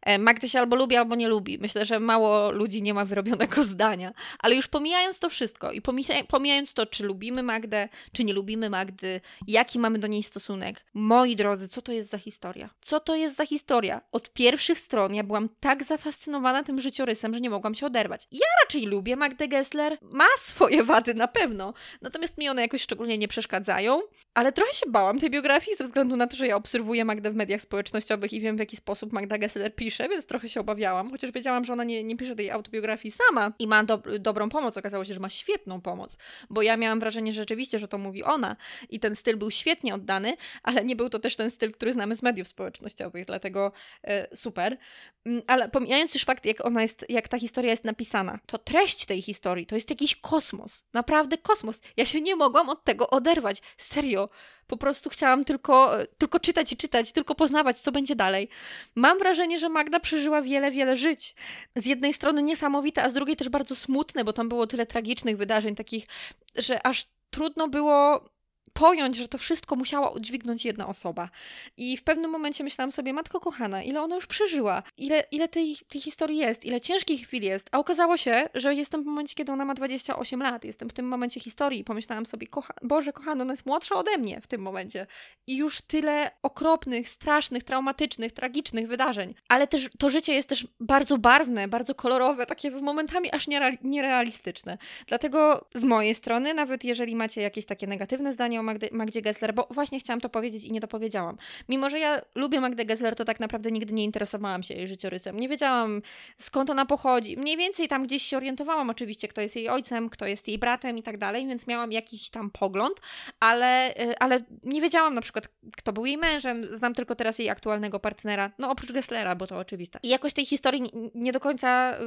E, 0.01 0.17
Magdy 0.17 0.49
się 0.49 0.59
albo 0.59 0.75
lubi, 0.75 0.95
albo 0.95 1.15
nie 1.15 1.27
lubi. 1.27 1.57
Myślę, 1.59 1.85
że 1.85 1.99
mało 1.99 2.51
ludzi 2.51 2.81
nie 2.81 2.93
ma 2.93 3.05
wyrobionego 3.05 3.63
zdania. 3.73 4.13
Ale 4.39 4.55
już 4.55 4.67
pomijając 4.67 5.19
to 5.19 5.29
wszystko 5.29 5.71
i 5.71 5.81
pomijając 6.27 6.73
to, 6.73 6.85
czy 6.85 7.03
lubimy 7.03 7.43
Magdę, 7.43 7.89
czy 8.11 8.23
nie 8.23 8.33
lubimy 8.33 8.69
Magdy, 8.69 9.21
jaki 9.47 9.79
mamy 9.79 9.99
do 9.99 10.07
niej 10.07 10.23
stosunek, 10.23 10.85
moi 10.93 11.35
drodzy, 11.35 11.67
co 11.67 11.81
to 11.81 11.91
jest 11.91 12.09
za 12.09 12.17
historia? 12.17 12.69
Co 12.81 12.99
to 12.99 13.15
jest 13.15 13.35
za 13.35 13.45
historia? 13.45 14.01
Od 14.11 14.33
pierwszych 14.33 14.79
stron 14.79 15.15
ja 15.15 15.23
byłam 15.23 15.49
tak 15.59 15.83
zafascynowana 15.83 16.63
tym 16.63 16.81
życiorysem, 16.81 17.33
że 17.33 17.41
nie 17.41 17.49
mogłam 17.49 17.75
się 17.75 17.85
oderwać. 17.85 18.27
Ja 18.31 18.44
ja 18.45 18.63
raczej 18.63 18.85
lubię 18.85 19.15
Magdę 19.15 19.47
Gessler. 19.47 19.97
Ma 20.01 20.25
swoje 20.37 20.83
wady 20.83 21.13
na 21.13 21.27
pewno, 21.27 21.73
natomiast 22.01 22.37
mi 22.37 22.49
one 22.49 22.61
jakoś 22.61 22.81
szczególnie 22.81 23.17
nie 23.17 23.27
przeszkadzają. 23.27 24.01
Ale 24.33 24.51
trochę 24.51 24.73
się 24.73 24.85
bałam 24.89 25.19
tej 25.19 25.29
biografii 25.29 25.77
ze 25.77 25.83
względu 25.83 26.15
na 26.15 26.27
to, 26.27 26.35
że 26.35 26.47
ja 26.47 26.55
obserwuję 26.55 27.05
Magdę 27.05 27.31
w 27.31 27.35
mediach 27.35 27.61
społecznościowych 27.61 28.33
i 28.33 28.39
wiem 28.39 28.55
w 28.55 28.59
jaki 28.59 28.77
sposób 28.77 29.13
Magda 29.13 29.37
Gessler 29.37 29.75
pisze, 29.75 30.09
więc 30.09 30.25
trochę 30.25 30.49
się 30.49 30.59
obawiałam, 30.59 31.11
chociaż 31.11 31.31
wiedziałam, 31.31 31.65
że 31.65 31.73
ona 31.73 31.83
nie, 31.83 32.03
nie 32.03 32.17
pisze 32.17 32.35
tej 32.35 32.51
autobiografii 32.51 33.11
sama 33.11 33.53
i 33.59 33.67
ma 33.67 33.83
do, 33.83 33.97
dobrą 34.19 34.49
pomoc. 34.49 34.77
Okazało 34.77 35.05
się, 35.05 35.13
że 35.13 35.19
ma 35.19 35.29
świetną 35.29 35.81
pomoc, 35.81 36.17
bo 36.49 36.61
ja 36.61 36.77
miałam 36.77 36.99
wrażenie 36.99 37.33
że 37.33 37.41
rzeczywiście, 37.41 37.79
że 37.79 37.87
to 37.87 37.97
mówi 37.97 38.23
ona 38.23 38.55
i 38.89 38.99
ten 38.99 39.15
styl 39.15 39.37
był 39.37 39.51
świetnie 39.51 39.95
oddany, 39.95 40.37
ale 40.63 40.85
nie 40.85 40.95
był 40.95 41.09
to 41.09 41.19
też 41.19 41.35
ten 41.35 41.51
styl, 41.51 41.71
który 41.71 41.93
znamy 41.93 42.15
z 42.15 42.21
mediów 42.21 42.47
społecznościowych, 42.47 43.25
dlatego 43.25 43.71
e, 44.03 44.35
super. 44.35 44.77
Mm, 45.25 45.41
ale 45.47 45.69
pomijając 45.69 46.13
już 46.13 46.23
fakt, 46.23 46.45
jak 46.45 46.65
ona 46.65 46.81
jest, 46.81 47.05
jak 47.09 47.27
ta 47.27 47.39
historia 47.39 47.71
jest 47.71 47.83
napisana, 47.83 48.34
to 48.45 48.57
treść 48.57 49.05
tej 49.05 49.21
historii 49.21 49.65
to 49.65 49.75
jest 49.75 49.89
jakiś 49.89 50.15
kosmos. 50.15 50.83
Naprawdę 50.93 51.37
kosmos. 51.37 51.81
Ja 51.97 52.05
się 52.05 52.21
nie 52.21 52.35
mogłam 52.35 52.69
od 52.69 52.83
tego 52.83 53.09
oderwać. 53.09 53.61
Serio. 53.77 54.29
Po 54.67 54.77
prostu 54.77 55.09
chciałam 55.09 55.45
tylko, 55.45 55.91
tylko 56.17 56.39
czytać 56.39 56.71
i 56.71 56.77
czytać, 56.77 57.11
tylko 57.11 57.35
poznawać, 57.35 57.81
co 57.81 57.91
będzie 57.91 58.15
dalej. 58.15 58.49
Mam 58.95 59.19
wrażenie, 59.19 59.59
że 59.59 59.69
Magda 59.69 59.99
przeżyła 59.99 60.41
wiele, 60.41 60.71
wiele 60.71 60.97
żyć. 60.97 61.35
Z 61.75 61.85
jednej 61.85 62.13
strony 62.13 62.43
niesamowite, 62.43 63.03
a 63.03 63.09
z 63.09 63.13
drugiej 63.13 63.35
też 63.35 63.49
bardzo 63.49 63.75
smutne, 63.75 64.23
bo 64.23 64.33
tam 64.33 64.49
było 64.49 64.67
tyle 64.67 64.85
tragicznych 64.85 65.37
wydarzeń, 65.37 65.75
takich, 65.75 66.07
że 66.55 66.87
aż 66.87 67.07
trudno 67.29 67.67
było 67.67 68.29
pojąć, 68.73 69.15
że 69.15 69.27
to 69.27 69.37
wszystko 69.37 69.75
musiała 69.75 70.09
udźwignąć 70.09 70.65
jedna 70.65 70.87
osoba. 70.87 71.29
I 71.77 71.97
w 71.97 72.03
pewnym 72.03 72.31
momencie 72.31 72.63
myślałam 72.63 72.91
sobie, 72.91 73.13
matko 73.13 73.39
kochana, 73.39 73.83
ile 73.83 74.01
ona 74.01 74.15
już 74.15 74.27
przeżyła, 74.27 74.83
ile, 74.97 75.23
ile 75.31 75.47
tej, 75.47 75.77
tej 75.89 76.01
historii 76.01 76.37
jest, 76.37 76.65
ile 76.65 76.81
ciężkich 76.81 77.27
chwil 77.27 77.43
jest. 77.43 77.69
A 77.71 77.79
okazało 77.79 78.17
się, 78.17 78.49
że 78.53 78.75
jestem 78.75 79.03
w 79.03 79.05
momencie, 79.05 79.35
kiedy 79.35 79.51
ona 79.51 79.65
ma 79.65 79.73
28 79.73 80.41
lat, 80.43 80.65
jestem 80.65 80.89
w 80.89 80.93
tym 80.93 81.07
momencie 81.07 81.39
historii 81.39 81.79
i 81.79 81.83
pomyślałam 81.83 82.25
sobie, 82.25 82.47
kocha 82.47 82.73
Boże, 82.81 83.13
kochana, 83.13 83.41
ona 83.41 83.53
jest 83.53 83.65
młodsza 83.65 83.95
ode 83.95 84.17
mnie 84.17 84.41
w 84.41 84.47
tym 84.47 84.61
momencie. 84.61 85.07
I 85.47 85.57
już 85.57 85.81
tyle 85.81 86.31
okropnych, 86.41 87.09
strasznych, 87.09 87.63
traumatycznych, 87.63 88.31
tragicznych 88.31 88.87
wydarzeń. 88.87 89.33
Ale 89.49 89.67
też 89.67 89.89
to 89.99 90.09
życie 90.09 90.33
jest 90.33 90.49
też 90.49 90.67
bardzo 90.79 91.17
barwne, 91.17 91.67
bardzo 91.67 91.95
kolorowe, 91.95 92.45
takie 92.45 92.71
momentami 92.71 93.31
aż 93.31 93.47
nierealistyczne. 93.81 94.77
Dlatego 95.07 95.65
z 95.75 95.83
mojej 95.83 96.15
strony, 96.15 96.53
nawet 96.53 96.83
jeżeli 96.83 97.15
macie 97.15 97.41
jakieś 97.41 97.65
takie 97.65 97.87
negatywne 97.87 98.33
zdanie 98.33 98.54
o 98.59 98.63
Magdzie 98.91 99.21
Gessler, 99.21 99.53
bo 99.53 99.67
właśnie 99.69 99.99
chciałam 99.99 100.21
to 100.21 100.29
powiedzieć 100.29 100.63
i 100.63 100.71
nie 100.71 100.81
to 100.81 100.87
powiedziałam. 100.87 101.37
Mimo, 101.69 101.89
że 101.89 101.99
ja 101.99 102.21
lubię 102.35 102.61
Magdę 102.61 102.85
Gessler, 102.85 103.15
to 103.15 103.25
tak 103.25 103.39
naprawdę 103.39 103.71
nigdy 103.71 103.93
nie 103.93 104.03
interesowałam 104.03 104.63
się 104.63 104.73
jej 104.73 104.87
życiorysem. 104.87 105.39
Nie 105.39 105.49
wiedziałam 105.49 106.01
skąd 106.37 106.69
ona 106.69 106.85
pochodzi. 106.85 107.37
Mniej 107.37 107.57
więcej 107.57 107.87
tam 107.87 108.03
gdzieś 108.03 108.23
się 108.23 108.37
orientowałam 108.37 108.89
oczywiście, 108.89 109.27
kto 109.27 109.41
jest 109.41 109.55
jej 109.55 109.69
ojcem, 109.69 110.09
kto 110.09 110.25
jest 110.27 110.47
jej 110.47 110.57
bratem 110.57 110.97
i 110.97 111.03
tak 111.03 111.17
dalej, 111.17 111.47
więc 111.47 111.67
miałam 111.67 111.91
jakiś 111.91 112.29
tam 112.29 112.49
pogląd, 112.49 113.01
ale, 113.39 113.93
y, 113.99 114.19
ale 114.19 114.43
nie 114.63 114.81
wiedziałam 114.81 115.13
na 115.15 115.21
przykład, 115.21 115.47
kto 115.77 115.93
był 115.93 116.05
jej 116.05 116.17
mężem. 116.17 116.75
Znam 116.75 116.93
tylko 116.93 117.15
teraz 117.15 117.39
jej 117.39 117.49
aktualnego 117.49 117.99
partnera, 117.99 118.51
no 118.59 118.71
oprócz 118.71 118.91
Gesslera, 118.91 119.35
bo 119.35 119.47
to 119.47 119.57
oczywiste. 119.57 119.99
I 120.03 120.09
jakoś 120.09 120.33
tej 120.33 120.45
historii 120.45 120.91
nie 121.15 121.31
do 121.31 121.39
końca 121.39 121.97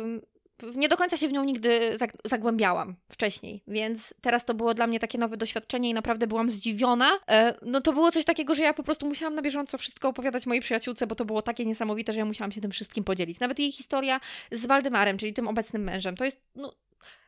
nie 0.74 0.88
do 0.88 0.96
końca 0.96 1.16
się 1.16 1.28
w 1.28 1.32
nią 1.32 1.44
nigdy 1.44 1.98
zagłębiałam 2.24 2.96
wcześniej, 3.08 3.62
więc 3.66 4.14
teraz 4.20 4.44
to 4.44 4.54
było 4.54 4.74
dla 4.74 4.86
mnie 4.86 5.00
takie 5.00 5.18
nowe 5.18 5.36
doświadczenie 5.36 5.90
i 5.90 5.94
naprawdę 5.94 6.26
byłam 6.26 6.50
zdziwiona. 6.50 7.10
E, 7.28 7.54
no 7.62 7.80
to 7.80 7.92
było 7.92 8.12
coś 8.12 8.24
takiego, 8.24 8.54
że 8.54 8.62
ja 8.62 8.74
po 8.74 8.82
prostu 8.82 9.06
musiałam 9.06 9.34
na 9.34 9.42
bieżąco 9.42 9.78
wszystko 9.78 10.08
opowiadać 10.08 10.46
mojej 10.46 10.62
przyjaciółce, 10.62 11.06
bo 11.06 11.14
to 11.14 11.24
było 11.24 11.42
takie 11.42 11.64
niesamowite, 11.64 12.12
że 12.12 12.18
ja 12.18 12.24
musiałam 12.24 12.52
się 12.52 12.60
tym 12.60 12.70
wszystkim 12.70 13.04
podzielić. 13.04 13.40
Nawet 13.40 13.58
jej 13.58 13.72
historia 13.72 14.20
z 14.52 14.66
Waldemarem, 14.66 15.18
czyli 15.18 15.32
tym 15.34 15.48
obecnym 15.48 15.82
mężem, 15.82 16.16
to 16.16 16.24
jest 16.24 16.40
no, 16.54 16.74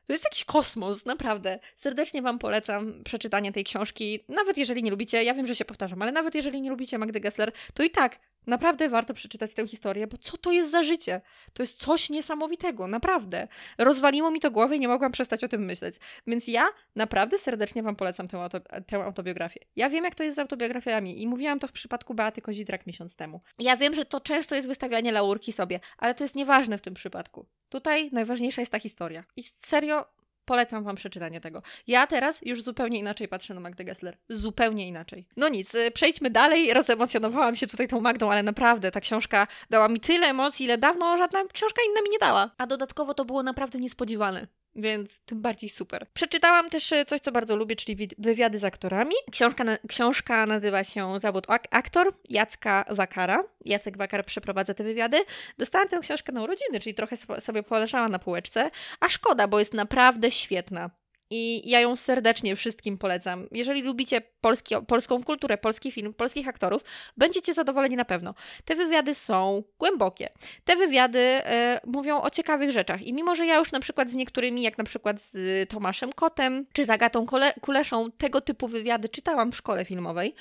To 0.06 0.12
jest 0.12 0.24
jakiś 0.24 0.44
kosmos, 0.44 1.04
naprawdę. 1.06 1.58
Serdecznie 1.76 2.22
Wam 2.22 2.38
polecam 2.38 3.04
przeczytanie 3.04 3.52
tej 3.52 3.64
książki. 3.64 4.24
Nawet 4.28 4.58
jeżeli 4.58 4.82
nie 4.82 4.90
lubicie, 4.90 5.24
ja 5.24 5.34
wiem, 5.34 5.46
że 5.46 5.54
się 5.54 5.64
powtarzam, 5.64 6.02
ale 6.02 6.12
nawet 6.12 6.34
jeżeli 6.34 6.62
nie 6.62 6.70
lubicie 6.70 6.98
Magdy 6.98 7.20
Gessler, 7.20 7.52
to 7.74 7.82
i 7.82 7.90
tak 7.90 8.18
naprawdę 8.46 8.88
warto 8.88 9.14
przeczytać 9.14 9.54
tę 9.54 9.66
historię, 9.66 10.06
bo 10.06 10.16
co 10.16 10.36
to 10.36 10.52
jest 10.52 10.70
za 10.70 10.82
życie? 10.82 11.20
To 11.52 11.62
jest 11.62 11.78
coś 11.78 12.10
niesamowitego, 12.10 12.86
naprawdę. 12.86 13.48
Rozwaliło 13.78 14.30
mi 14.30 14.40
to 14.40 14.50
głowę 14.50 14.76
i 14.76 14.80
nie 14.80 14.88
mogłam 14.88 15.12
przestać 15.12 15.44
o 15.44 15.48
tym 15.48 15.64
myśleć. 15.64 15.96
Więc 16.26 16.48
ja 16.48 16.68
naprawdę 16.96 17.38
serdecznie 17.38 17.82
Wam 17.82 17.96
polecam 17.96 18.28
tę, 18.28 18.42
auto, 18.42 18.60
tę 18.86 19.04
autobiografię. 19.04 19.60
Ja 19.76 19.90
wiem, 19.90 20.04
jak 20.04 20.14
to 20.14 20.24
jest 20.24 20.36
z 20.36 20.38
autobiografiami 20.38 21.22
i 21.22 21.26
mówiłam 21.26 21.58
to 21.58 21.68
w 21.68 21.72
przypadku 21.72 22.14
Beaty 22.14 22.42
Kozidrak 22.42 22.86
miesiąc 22.86 23.16
temu. 23.16 23.40
Ja 23.58 23.76
wiem, 23.76 23.94
że 23.94 24.04
to 24.04 24.20
często 24.20 24.54
jest 24.54 24.68
wystawianie 24.68 25.12
laurki 25.12 25.52
sobie, 25.52 25.80
ale 25.98 26.14
to 26.14 26.24
jest 26.24 26.34
nieważne 26.34 26.78
w 26.78 26.82
tym 26.82 26.94
przypadku. 26.94 27.46
Tutaj 27.68 28.10
najważniejsza 28.12 28.62
jest 28.62 28.72
ta 28.72 28.78
historia. 28.78 29.24
I 29.36 29.42
serio, 29.42 30.04
polecam 30.44 30.84
Wam 30.84 30.96
przeczytanie 30.96 31.40
tego. 31.40 31.62
Ja 31.86 32.06
teraz 32.06 32.42
już 32.42 32.62
zupełnie 32.62 32.98
inaczej 32.98 33.28
patrzę 33.28 33.54
na 33.54 33.60
Magdę 33.60 33.84
Gessler. 33.84 34.16
Zupełnie 34.28 34.88
inaczej. 34.88 35.26
No 35.36 35.48
nic, 35.48 35.74
y, 35.74 35.90
przejdźmy 35.90 36.30
dalej. 36.30 36.74
Rozemocjonowałam 36.74 37.56
się 37.56 37.66
tutaj 37.66 37.88
tą 37.88 38.00
Magdą, 38.00 38.30
ale 38.30 38.42
naprawdę 38.42 38.90
ta 38.90 39.00
książka 39.00 39.46
dała 39.70 39.88
mi 39.88 40.00
tyle 40.00 40.26
emocji, 40.26 40.64
ile 40.64 40.78
dawno 40.78 41.18
żadna 41.18 41.44
książka 41.52 41.82
inna 41.90 42.02
mi 42.02 42.10
nie 42.10 42.18
dała. 42.18 42.50
A 42.58 42.66
dodatkowo 42.66 43.14
to 43.14 43.24
było 43.24 43.42
naprawdę 43.42 43.78
niespodziewane 43.78 44.46
więc 44.76 45.20
tym 45.20 45.42
bardziej 45.42 45.70
super. 45.70 46.06
Przeczytałam 46.14 46.70
też 46.70 46.92
e, 46.92 47.04
coś, 47.04 47.20
co 47.20 47.32
bardzo 47.32 47.56
lubię, 47.56 47.76
czyli 47.76 48.08
wywiady 48.18 48.58
z 48.58 48.64
aktorami. 48.64 49.14
Książka, 49.30 49.64
na, 49.64 49.78
książka 49.88 50.46
nazywa 50.46 50.84
się 50.84 51.20
Zawód 51.20 51.44
ak 51.48 51.68
aktor 51.70 52.14
Jacka 52.28 52.84
Wakara. 52.90 53.44
Jacek 53.64 53.96
Wakar 53.96 54.24
przeprowadza 54.24 54.74
te 54.74 54.84
wywiady. 54.84 55.18
Dostałam 55.58 55.88
tę 55.88 55.98
książkę 56.00 56.32
na 56.32 56.42
urodziny, 56.42 56.80
czyli 56.80 56.94
trochę 56.94 57.16
sobie 57.16 57.62
poleżała 57.62 58.08
na 58.08 58.18
półeczce, 58.18 58.70
a 59.00 59.08
szkoda, 59.08 59.48
bo 59.48 59.58
jest 59.58 59.74
naprawdę 59.74 60.30
świetna. 60.30 60.90
I 61.30 61.70
ja 61.70 61.80
ją 61.80 61.96
serdecznie 61.96 62.56
wszystkim 62.56 62.98
polecam. 62.98 63.48
Jeżeli 63.52 63.82
lubicie 63.82 64.22
polski, 64.40 64.74
polską 64.86 65.24
kulturę, 65.24 65.58
polski 65.58 65.92
film, 65.92 66.14
polskich 66.14 66.48
aktorów, 66.48 66.82
będziecie 67.16 67.54
zadowoleni 67.54 67.96
na 67.96 68.04
pewno. 68.04 68.34
Te 68.64 68.74
wywiady 68.74 69.14
są 69.14 69.62
głębokie. 69.78 70.28
Te 70.64 70.76
wywiady 70.76 71.18
y, 71.18 71.40
mówią 71.86 72.20
o 72.20 72.30
ciekawych 72.30 72.70
rzeczach. 72.72 73.02
I 73.02 73.12
mimo, 73.12 73.36
że 73.36 73.46
ja 73.46 73.58
już 73.58 73.72
na 73.72 73.80
przykład 73.80 74.10
z 74.10 74.14
niektórymi, 74.14 74.62
jak 74.62 74.78
na 74.78 74.84
przykład 74.84 75.20
z 75.20 75.68
Tomaszem 75.68 76.12
Kotem, 76.12 76.66
czy 76.72 76.84
z 76.84 76.90
Agatą 76.90 77.26
Kole 77.26 77.54
Kuleszą, 77.60 78.10
tego 78.10 78.40
typu 78.40 78.68
wywiady 78.68 79.08
czytałam 79.08 79.52
w 79.52 79.56
szkole 79.56 79.84
filmowej, 79.84 80.34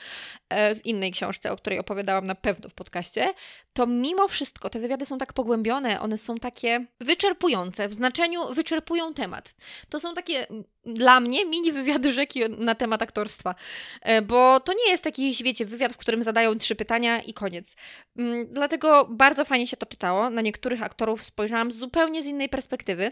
y, 0.72 0.76
w 0.76 0.86
innej 0.86 1.12
książce, 1.12 1.52
o 1.52 1.58
której 1.58 1.80
opowiadałam 1.80 2.26
na 2.28 2.36
pewno 2.36 2.70
w 2.70 2.74
podcaście, 2.74 3.34
to 3.74 3.88
mimo 3.88 4.28
wszystko 4.28 4.70
te 4.70 4.80
wywiady 4.80 5.06
są 5.06 5.18
tak 5.18 5.34
pogłębione, 5.34 6.02
one 6.02 6.18
są 6.18 6.38
takie 6.38 6.86
wyczerpujące, 7.00 7.88
w 7.88 7.94
znaczeniu 7.94 8.54
wyczerpują 8.54 9.14
temat. 9.14 9.56
To 9.90 10.00
są 10.00 10.14
takie 10.14 10.48
dla 10.94 11.20
mnie 11.20 11.46
mini 11.46 11.72
wywiady 11.72 12.14
rzeki 12.14 12.50
na 12.50 12.76
temat 12.76 13.02
aktorstwa. 13.02 13.56
E, 14.02 14.22
bo 14.22 14.60
to 14.60 14.74
nie 14.74 14.92
jest 14.92 15.04
taki, 15.04 15.44
wiecie, 15.44 15.66
wywiad, 15.66 15.94
w 15.94 15.98
którym 15.98 16.24
zadają 16.24 16.58
trzy 16.58 16.76
pytania 16.76 17.22
i 17.22 17.34
koniec. 17.34 17.76
Mm, 18.18 18.48
dlatego 18.52 19.08
bardzo 19.12 19.46
fajnie 19.46 19.68
się 19.68 19.78
to 19.78 19.86
czytało. 19.86 20.30
Na 20.30 20.42
niektórych 20.42 20.84
aktorów 20.84 21.24
spojrzałam 21.24 21.72
zupełnie 21.72 22.24
z 22.24 22.26
innej 22.26 22.50
perspektywy. 22.50 23.12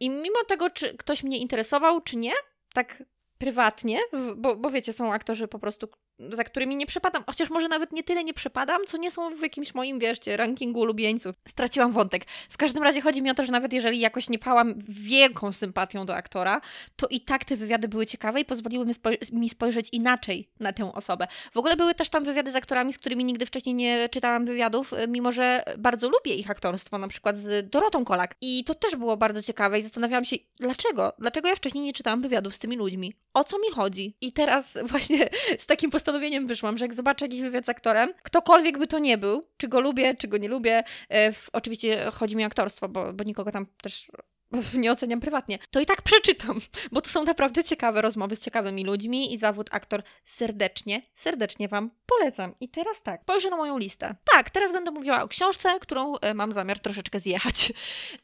I 0.00 0.10
mimo 0.10 0.44
tego, 0.48 0.70
czy 0.70 0.96
ktoś 0.96 1.22
mnie 1.22 1.38
interesował, 1.38 2.00
czy 2.00 2.16
nie, 2.16 2.32
tak 2.74 3.02
prywatnie, 3.38 4.00
bo, 4.36 4.56
bo 4.56 4.70
wiecie, 4.70 4.92
są 4.92 5.12
aktorzy 5.12 5.48
po 5.48 5.58
prostu, 5.58 5.88
za 6.18 6.44
którymi 6.44 6.76
nie 6.76 6.86
przepadam, 6.86 7.24
chociaż 7.26 7.50
może 7.50 7.68
nawet 7.68 7.92
nie 7.92 8.02
tyle 8.02 8.24
nie 8.24 8.34
przepadam, 8.34 8.80
co 8.86 8.96
nie 8.96 9.10
są 9.10 9.36
w 9.36 9.40
jakimś 9.42 9.74
moim, 9.74 9.98
wieszcie, 9.98 10.36
rankingu 10.36 10.80
ulubieńców. 10.80 11.36
Straciłam 11.48 11.92
wątek. 11.92 12.24
W 12.50 12.56
każdym 12.56 12.82
razie 12.82 13.00
chodzi 13.00 13.22
mi 13.22 13.30
o 13.30 13.34
to, 13.34 13.44
że 13.44 13.52
nawet 13.52 13.72
jeżeli 13.72 14.00
jakoś 14.00 14.28
nie 14.28 14.38
pałam 14.38 14.74
wielką 14.88 15.52
sympatią 15.52 16.06
do 16.06 16.14
aktora, 16.14 16.60
to 16.96 17.06
i 17.06 17.20
tak 17.20 17.44
te 17.44 17.56
wywiady 17.56 17.88
były 17.88 18.06
ciekawe 18.06 18.40
i 18.40 18.44
pozwoliły 18.44 18.86
mi, 18.86 18.94
spoj- 18.94 19.32
mi 19.32 19.50
spojrzeć 19.50 19.88
inaczej 19.92 20.48
na 20.60 20.72
tę 20.72 20.92
osobę. 20.94 21.26
W 21.54 21.56
ogóle 21.56 21.76
były 21.76 21.94
też 21.94 22.10
tam 22.10 22.24
wywiady 22.24 22.52
z 22.52 22.56
aktorami, 22.56 22.92
z 22.92 22.98
którymi 22.98 23.24
nigdy 23.24 23.46
wcześniej 23.46 23.74
nie 23.74 24.08
czytałam 24.08 24.46
wywiadów, 24.46 24.92
mimo 25.08 25.32
że 25.32 25.62
bardzo 25.78 26.08
lubię 26.08 26.34
ich 26.34 26.50
aktorstwo, 26.50 26.98
na 26.98 27.08
przykład 27.08 27.38
z 27.38 27.70
Dorotą 27.70 28.04
Kolak. 28.04 28.36
I 28.40 28.64
to 28.64 28.74
też 28.74 28.96
było 28.96 29.16
bardzo 29.16 29.42
ciekawe 29.42 29.78
i 29.78 29.82
zastanawiałam 29.82 30.24
się, 30.24 30.36
dlaczego? 30.60 31.12
Dlaczego 31.18 31.48
ja 31.48 31.56
wcześniej 31.56 31.84
nie 31.84 31.92
czytałam 31.92 32.22
wywiadów 32.22 32.54
z 32.54 32.58
tymi 32.58 32.76
ludźmi? 32.76 33.14
O 33.34 33.44
co 33.44 33.58
mi 33.58 33.70
chodzi? 33.74 34.16
I 34.20 34.32
teraz 34.32 34.78
właśnie 34.84 35.28
z 35.58 35.66
takim 35.66 35.90
postanowieniem 36.06 36.46
wyszłam, 36.46 36.78
że 36.78 36.84
jak 36.84 36.94
zobaczę 36.94 37.24
jakiś 37.24 37.40
wywiad 37.40 37.66
z 37.66 37.68
aktorem, 37.68 38.12
ktokolwiek 38.22 38.78
by 38.78 38.86
to 38.86 38.98
nie 38.98 39.18
był, 39.18 39.46
czy 39.56 39.68
go 39.68 39.80
lubię, 39.80 40.14
czy 40.14 40.28
go 40.28 40.36
nie 40.38 40.48
lubię, 40.48 40.84
e, 41.08 41.32
w, 41.32 41.50
oczywiście 41.52 42.10
chodzi 42.14 42.36
mi 42.36 42.44
o 42.44 42.46
aktorstwo, 42.46 42.88
bo, 42.88 43.12
bo 43.12 43.24
nikogo 43.24 43.52
tam 43.52 43.66
też 43.82 44.10
nie 44.82 44.92
oceniam 44.92 45.20
prywatnie, 45.20 45.58
to 45.70 45.80
i 45.80 45.86
tak 45.86 46.02
przeczytam, 46.02 46.58
bo 46.92 47.00
to 47.00 47.10
są 47.10 47.24
naprawdę 47.24 47.64
ciekawe 47.64 48.02
rozmowy 48.02 48.36
z 48.36 48.40
ciekawymi 48.40 48.84
ludźmi 48.84 49.34
i 49.34 49.38
zawód 49.38 49.68
aktor 49.72 50.02
serdecznie, 50.24 51.02
serdecznie 51.14 51.68
Wam 51.68 51.90
polecam. 52.06 52.54
I 52.60 52.68
teraz 52.68 53.02
tak, 53.02 53.22
spojrzę 53.22 53.50
na 53.50 53.56
moją 53.56 53.78
listę. 53.78 54.14
Tak, 54.32 54.50
teraz 54.50 54.72
będę 54.72 54.90
mówiła 54.90 55.22
o 55.22 55.28
książce, 55.28 55.80
którą 55.80 56.16
e, 56.16 56.34
mam 56.34 56.52
zamiar 56.52 56.80
troszeczkę 56.80 57.20
zjechać. 57.20 57.72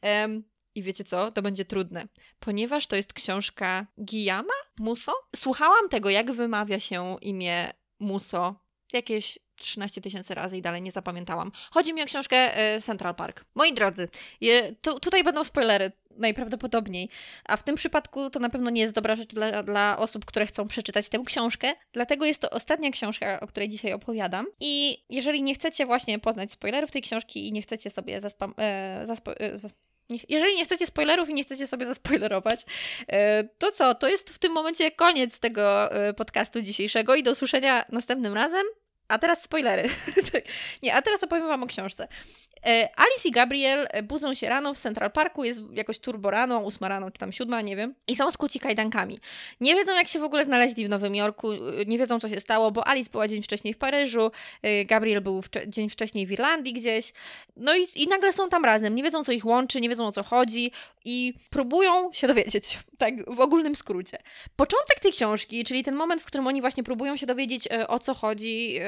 Um, 0.03 0.45
I 0.75 0.83
wiecie 0.83 1.05
co? 1.05 1.31
To 1.31 1.43
będzie 1.43 1.65
trudne, 1.65 2.09
ponieważ 2.41 2.87
to 2.87 2.97
jest 2.97 3.13
książka 3.13 3.87
Giyama 4.05 4.55
Muso. 4.79 5.13
Słuchałam 5.37 5.89
tego, 5.89 6.11
jak 6.11 6.33
wymawia 6.33 6.81
się 6.81 7.17
imię 7.21 7.73
Muso 8.01 8.55
jakieś 8.93 9.39
13 9.57 10.01
tysięcy 10.01 10.35
razy 10.35 10.57
i 10.57 10.63
dalej 10.63 10.83
nie 10.83 10.91
zapamiętałam. 10.91 11.53
Chodzi 11.71 11.95
mi 11.95 12.03
o 12.03 12.07
książkę 12.07 12.57
e, 12.57 12.81
Central 12.81 13.15
Park. 13.15 13.45
Moi 13.55 13.75
drodzy, 13.75 14.09
je, 14.41 14.75
to, 14.81 15.01
tutaj 15.01 15.25
będą 15.25 15.45
spoilery 15.45 15.93
najprawdopodobniej, 16.11 17.09
a 17.45 17.57
w 17.57 17.63
tym 17.63 17.75
przypadku 17.75 18.31
to 18.31 18.39
na 18.39 18.51
pewno 18.51 18.71
nie 18.71 18.81
jest 18.81 18.95
dobra 18.95 19.17
rzecz 19.17 19.35
dla, 19.35 19.63
dla 19.63 19.99
osób, 19.99 20.25
które 20.25 20.47
chcą 20.47 20.69
przeczytać 20.69 21.09
tę 21.09 21.23
książkę, 21.27 21.75
dlatego 21.93 22.25
jest 22.25 22.41
to 22.41 22.51
ostatnia 22.51 22.91
książka, 22.91 23.41
o 23.41 23.47
której 23.47 23.69
dzisiaj 23.69 23.93
opowiadam 23.93 24.47
i 24.61 25.05
jeżeli 25.11 25.43
nie 25.43 25.55
chcecie 25.55 25.87
właśnie 25.87 26.19
poznać 26.19 26.53
spoilerów 26.53 26.91
tej 26.91 27.03
książki 27.03 27.49
i 27.49 27.53
nie 27.53 27.63
chcecie 27.63 27.91
sobie 27.91 28.21
zaspam... 28.21 28.55
E, 28.59 29.05
zaspo, 29.07 29.41
e, 29.41 29.59
jeżeli 30.29 30.57
nie 30.57 30.65
chcecie 30.65 30.87
spoilerów 30.87 31.29
i 31.29 31.35
nie 31.35 31.45
chcecie 31.45 31.67
sobie 31.67 31.87
zaspoilerować, 31.87 32.65
e, 33.09 33.45
to 33.45 33.73
co? 33.73 33.95
To 33.95 34.09
jest 34.09 34.31
w 34.31 34.39
tym 34.39 34.53
momencie 34.53 34.91
koniec 34.91 35.41
tego 35.41 35.93
e, 35.93 36.15
podcastu 36.15 36.63
dzisiejszego 36.63 37.15
i 37.15 37.23
do 37.23 37.31
usłyszenia 37.31 37.85
następnym 37.93 38.35
razem. 38.35 38.67
A 39.09 39.19
teraz 39.19 39.43
spoilery. 39.43 39.89
nie, 40.83 40.95
a 40.95 41.03
teraz 41.03 41.23
opowiem 41.25 41.49
Wam 41.49 41.63
o 41.63 41.67
książce. 41.67 42.09
E, 42.67 42.89
Alice 42.97 43.29
i 43.29 43.31
Gabriel 43.31 43.87
e, 43.91 44.03
budzą 44.03 44.35
się 44.35 44.49
rano 44.49 44.75
w 44.75 44.79
Central 44.79 45.11
Parku, 45.11 45.45
jest 45.45 45.61
jakoś 45.73 45.99
turbo 45.99 46.31
rano, 46.31 46.59
ósma 46.59 46.89
rano, 46.89 47.11
czy 47.11 47.19
tam 47.19 47.33
siódma, 47.33 47.61
nie 47.61 47.77
wiem, 47.77 47.95
i 48.09 48.17
są 48.17 48.31
skuci 48.31 48.61
kajdankami. 48.61 49.19
Nie 49.61 49.75
wiedzą, 49.75 49.95
jak 49.95 50.09
się 50.09 50.21
w 50.21 50.25
ogóle 50.25 50.45
znaleźli 50.45 50.87
w 50.87 50.89
Nowym 50.89 51.15
Jorku, 51.15 51.53
e, 51.53 51.59
nie 51.87 51.99
wiedzą, 51.99 52.21
co 52.21 52.29
się 52.29 52.41
stało, 52.41 52.71
bo 52.71 52.89
Alice 52.89 53.11
była 53.11 53.29
dzień 53.29 53.43
wcześniej 53.43 53.75
w 53.75 53.79
Paryżu, 53.79 54.31
Gabriel 54.87 55.21
był 55.21 55.43
wcze 55.43 55.69
dzień 55.69 55.91
wcześniej 55.91 56.27
w 56.27 56.33
Irlandii 56.33 56.73
gdzieś, 56.73 57.13
no 57.57 57.77
i, 57.77 57.87
i 57.95 58.09
nagle 58.09 58.33
są 58.33 58.49
tam 58.49 58.65
razem, 58.65 58.95
nie 58.95 59.03
wiedzą, 59.03 59.25
co 59.25 59.33
ich 59.33 59.47
łączy, 59.47 59.81
nie 59.81 59.89
wiedzą, 59.89 60.07
o 60.07 60.13
co 60.13 60.23
chodzi 60.23 60.73
i 61.05 61.35
próbują 61.51 62.13
się 62.13 62.27
dowiedzieć, 62.27 62.79
tak 62.99 63.35
w 63.35 63.41
ogólnym 63.41 63.75
skrócie. 63.75 64.19
Początek 64.57 65.01
tej 65.01 65.13
książki, 65.13 65.65
czyli 65.65 65.85
ten 65.85 65.95
moment, 65.95 66.23
w 66.23 66.25
którym 66.25 66.47
oni 66.47 66.61
właśnie 66.61 66.83
próbują 66.83 67.17
się 67.17 67.27
dowiedzieć, 67.27 67.69
o 67.89 67.99
co 67.99 68.15
chodzi, 68.15 68.79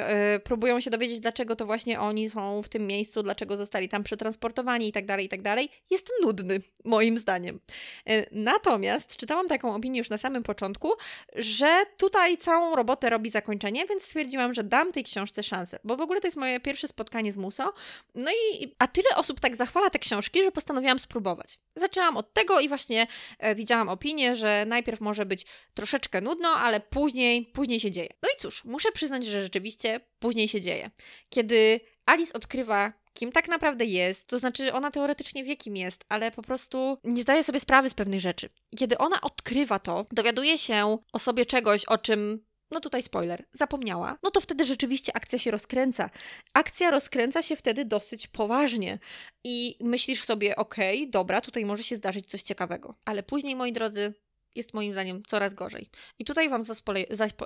próbują 0.45 0.81
się 0.81 0.91
dowiedzieć, 0.91 1.21
dlaczego 1.21 1.57
to 1.57 1.67
właśnie 1.67 2.01
oni 2.01 2.31
są 2.31 2.63
w 2.63 2.69
tym 2.69 2.87
miejscu, 2.87 3.23
dlaczego 3.23 3.57
zostali 3.65 3.89
tam 3.89 4.03
przetransportowani 4.03 4.89
i 4.89 4.93
tak 4.93 5.07
dalej, 5.07 5.27
i 5.27 5.29
tak 5.29 5.43
dalej, 5.43 5.71
jest 5.91 6.11
nudny, 6.23 6.61
moim 6.85 7.19
zdaniem. 7.19 7.61
E, 8.07 8.27
natomiast 8.33 9.17
czytałam 9.17 9.49
taką 9.49 9.75
opinię 9.75 9.99
już 9.99 10.11
na 10.11 10.19
samym 10.19 10.43
początku, 10.43 10.93
że 11.35 11.83
tutaj 11.97 12.39
całą 12.39 12.77
robotę 12.77 13.11
robi 13.11 13.31
zakończenie, 13.31 13.87
więc 13.87 14.03
stwierdziłam, 14.03 14.55
że 14.55 14.65
dam 14.65 14.93
tej 14.93 15.05
książce 15.05 15.43
szansę, 15.43 15.79
bo 15.85 15.97
w 15.97 16.01
ogóle 16.01 16.21
to 16.21 16.27
jest 16.27 16.37
moje 16.37 16.61
pierwsze 16.61 16.89
spotkanie 16.89 17.33
z 17.33 17.37
Muso. 17.37 17.73
No 18.15 18.31
i 18.31 18.75
a 18.79 18.87
tyle 18.87 19.09
osób 19.17 19.41
tak 19.41 19.57
zachwala 19.57 19.91
te 19.91 19.99
książki, 19.99 20.43
że 20.43 20.53
postanowiłam 20.53 20.99
spróbować. 20.99 21.59
Zaczęłam 21.77 22.17
od 22.17 22.33
tego 22.33 22.61
i 22.61 22.69
właśnie 22.69 23.07
e, 23.39 23.55
widziałam 23.55 23.89
opinię, 23.89 24.37
że 24.37 24.65
najpierw 24.67 25.01
może 25.01 25.27
być 25.27 25.47
troszeczkę 25.75 26.21
nudno, 26.21 26.49
ale 26.49 26.81
później, 26.81 27.47
później 27.47 27.81
się 27.81 27.91
dzieje. 27.91 28.09
No 28.23 28.29
i 28.37 28.41
cóż, 28.41 28.65
muszę 28.65 28.93
przyznać, 28.93 29.27
że 29.27 29.43
rzeczywiście 29.43 30.01
później 30.19 30.49
się 30.49 30.61
dzieje. 30.61 30.91
Kiedy 31.29 31.81
Alice 32.07 32.33
odkrywa 32.33 32.93
kim 33.15 33.33
tak 33.33 33.49
naprawdę 33.49 33.85
jest, 33.85 34.27
to 34.27 34.39
znaczy 34.39 34.73
ona 34.73 34.91
teoretycznie 34.91 35.45
wie, 35.45 35.57
kim 35.57 35.77
jest, 35.77 36.05
ale 36.09 36.31
po 36.31 36.43
prostu 36.43 36.99
nie 37.05 37.23
zdaje 37.23 37.45
sobie 37.45 37.61
sprawy 37.61 37.91
z 37.91 37.95
pewnych 37.95 38.21
rzeczy. 38.21 38.49
Kiedy 38.77 38.99
ona 38.99 39.21
odkrywa 39.21 39.79
to, 39.79 40.07
dowiaduje 40.13 40.59
się 40.59 40.99
o 41.13 41.19
sobie 41.19 41.47
czegoś, 41.47 41.85
o 41.85 41.99
czym 41.99 42.45
no 42.71 42.81
tutaj 42.81 43.03
spoiler, 43.03 43.45
zapomniała, 43.53 44.19
no 44.23 44.31
to 44.31 44.41
wtedy 44.41 44.65
rzeczywiście 44.65 45.17
akcja 45.17 45.39
się 45.39 45.51
rozkręca. 45.51 46.11
Akcja 46.55 46.91
rozkręca 46.91 47.43
się 47.43 47.57
wtedy 47.57 47.85
dosyć 47.85 48.27
poważnie 48.27 48.99
i 49.45 49.77
myślisz 49.81 50.25
sobie, 50.25 50.57
okej, 50.57 50.99
okay, 50.99 51.11
dobra, 51.11 51.41
tutaj 51.41 51.65
może 51.65 51.83
się 51.83 51.97
zdarzyć 51.97 52.27
coś 52.27 52.43
ciekawego. 52.43 52.95
Ale 53.05 53.23
później, 53.23 53.57
moi 53.57 53.73
drodzy, 53.73 54.15
jest 54.55 54.75
moim 54.75 54.93
zdaniem 54.93 55.23
coraz 55.27 55.55
gorzej. 55.55 55.91
I 56.19 56.25
tutaj 56.25 56.49
Wam 56.49 56.63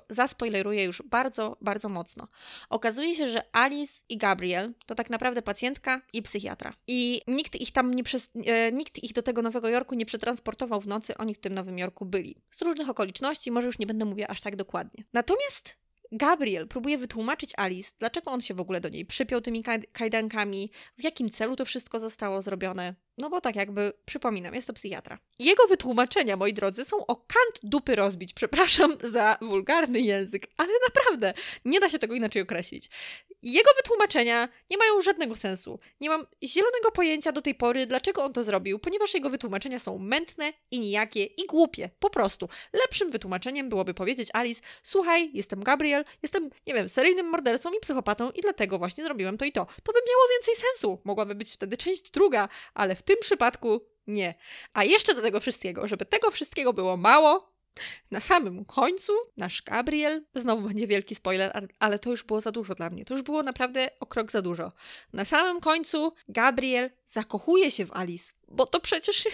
zaspoileruję 0.08 0.84
już 0.84 1.02
bardzo, 1.02 1.56
bardzo 1.60 1.88
mocno. 1.88 2.28
Okazuje 2.70 3.14
się, 3.14 3.28
że 3.28 3.42
Alice 3.52 4.02
i 4.08 4.18
Gabriel 4.18 4.74
to 4.86 4.94
tak 4.94 5.10
naprawdę 5.10 5.42
pacjentka 5.42 6.02
i 6.12 6.22
psychiatra. 6.22 6.74
I 6.86 7.22
nikt 7.26 7.56
ich 7.56 7.72
tam 7.72 7.94
nie 7.94 8.04
przez, 8.04 8.30
e, 8.46 8.72
nikt 8.72 9.04
ich 9.04 9.12
do 9.12 9.22
tego 9.22 9.42
Nowego 9.42 9.68
Jorku 9.68 9.94
nie 9.94 10.06
przetransportował 10.06 10.80
w 10.80 10.86
nocy, 10.86 11.16
oni 11.16 11.34
w 11.34 11.38
tym 11.38 11.54
Nowym 11.54 11.78
Jorku 11.78 12.06
byli. 12.06 12.36
Z 12.50 12.62
różnych 12.62 12.88
okoliczności, 12.88 13.50
może 13.50 13.66
już 13.66 13.78
nie 13.78 13.86
będę 13.86 14.04
mówiła 14.04 14.28
aż 14.28 14.40
tak 14.40 14.56
dokładnie. 14.56 15.04
Natomiast 15.12 15.78
Gabriel 16.12 16.68
próbuje 16.68 16.98
wytłumaczyć 16.98 17.52
Alice, 17.56 17.92
dlaczego 17.98 18.30
on 18.30 18.40
się 18.40 18.54
w 18.54 18.60
ogóle 18.60 18.80
do 18.80 18.88
niej 18.88 19.06
przypiął 19.06 19.40
tymi 19.40 19.62
kajdankami, 19.92 20.70
w 20.98 21.04
jakim 21.04 21.30
celu 21.30 21.56
to 21.56 21.64
wszystko 21.64 22.00
zostało 22.00 22.42
zrobione. 22.42 22.94
No 23.18 23.30
bo 23.30 23.40
tak 23.40 23.56
jakby, 23.56 23.92
przypominam, 24.04 24.54
jest 24.54 24.66
to 24.66 24.72
psychiatra. 24.72 25.18
Jego 25.38 25.66
wytłumaczenia, 25.66 26.36
moi 26.36 26.54
drodzy, 26.54 26.84
są 26.84 27.06
o 27.06 27.16
kant 27.16 27.60
dupy 27.62 27.96
rozbić. 27.96 28.32
Przepraszam 28.32 28.96
za 29.12 29.38
wulgarny 29.40 30.00
język, 30.00 30.46
ale 30.56 30.68
naprawdę 30.88 31.34
nie 31.64 31.80
da 31.80 31.88
się 31.88 31.98
tego 31.98 32.14
inaczej 32.14 32.42
określić. 32.42 32.90
Jego 33.42 33.70
wytłumaczenia 33.76 34.48
nie 34.70 34.78
mają 34.78 35.02
żadnego 35.02 35.36
sensu. 35.36 35.80
Nie 36.00 36.08
mam 36.08 36.26
zielonego 36.44 36.90
pojęcia 36.90 37.32
do 37.32 37.42
tej 37.42 37.54
pory, 37.54 37.86
dlaczego 37.86 38.24
on 38.24 38.32
to 38.32 38.44
zrobił, 38.44 38.78
ponieważ 38.78 39.14
jego 39.14 39.30
wytłumaczenia 39.30 39.78
są 39.78 39.98
mętne 39.98 40.52
i 40.70 40.80
nijakie 40.80 41.24
i 41.24 41.46
głupie. 41.46 41.90
Po 41.98 42.10
prostu. 42.10 42.48
Lepszym 42.72 43.10
wytłumaczeniem 43.10 43.68
byłoby 43.68 43.94
powiedzieć 43.94 44.28
Alice: 44.32 44.60
Słuchaj, 44.82 45.30
jestem 45.34 45.62
Gabriel, 45.62 46.04
jestem, 46.22 46.50
nie 46.66 46.74
wiem, 46.74 46.88
seryjnym 46.88 47.26
mordercą 47.26 47.72
i 47.72 47.80
psychopatą 47.80 48.30
i 48.30 48.40
dlatego 48.40 48.78
właśnie 48.78 49.04
zrobiłem 49.04 49.38
to 49.38 49.44
i 49.44 49.52
to. 49.52 49.66
To 49.82 49.92
by 49.92 49.98
miało 50.08 50.28
więcej 50.36 50.54
sensu. 50.70 51.00
Mogłaby 51.04 51.34
być 51.34 51.52
wtedy 51.52 51.76
część 51.76 52.10
druga, 52.10 52.48
ale 52.74 52.94
w 52.94 53.02
tym 53.08 53.16
przypadku 53.20 53.80
nie. 54.06 54.34
A 54.72 54.84
jeszcze 54.84 55.14
do 55.14 55.22
tego 55.22 55.40
wszystkiego, 55.40 55.88
żeby 55.88 56.06
tego 56.06 56.30
wszystkiego 56.30 56.72
było 56.72 56.96
mało, 56.96 57.52
na 58.10 58.20
samym 58.20 58.64
końcu 58.64 59.12
nasz 59.36 59.62
Gabriel, 59.62 60.24
znowu 60.34 60.68
będzie 60.68 60.86
wielki 60.86 61.14
spoiler, 61.14 61.68
ale 61.78 61.98
to 61.98 62.10
już 62.10 62.24
było 62.24 62.40
za 62.40 62.52
dużo 62.52 62.74
dla 62.74 62.90
mnie. 62.90 63.04
To 63.04 63.14
już 63.14 63.22
było 63.22 63.42
naprawdę 63.42 63.90
o 64.00 64.06
krok 64.06 64.30
za 64.30 64.42
dużo. 64.42 64.72
Na 65.12 65.24
samym 65.24 65.60
końcu 65.60 66.12
Gabriel 66.28 66.90
zakochuje 67.06 67.70
się 67.70 67.86
w 67.86 67.92
Alice, 67.92 68.32
bo 68.48 68.66
to 68.66 68.80
przecież 68.80 69.28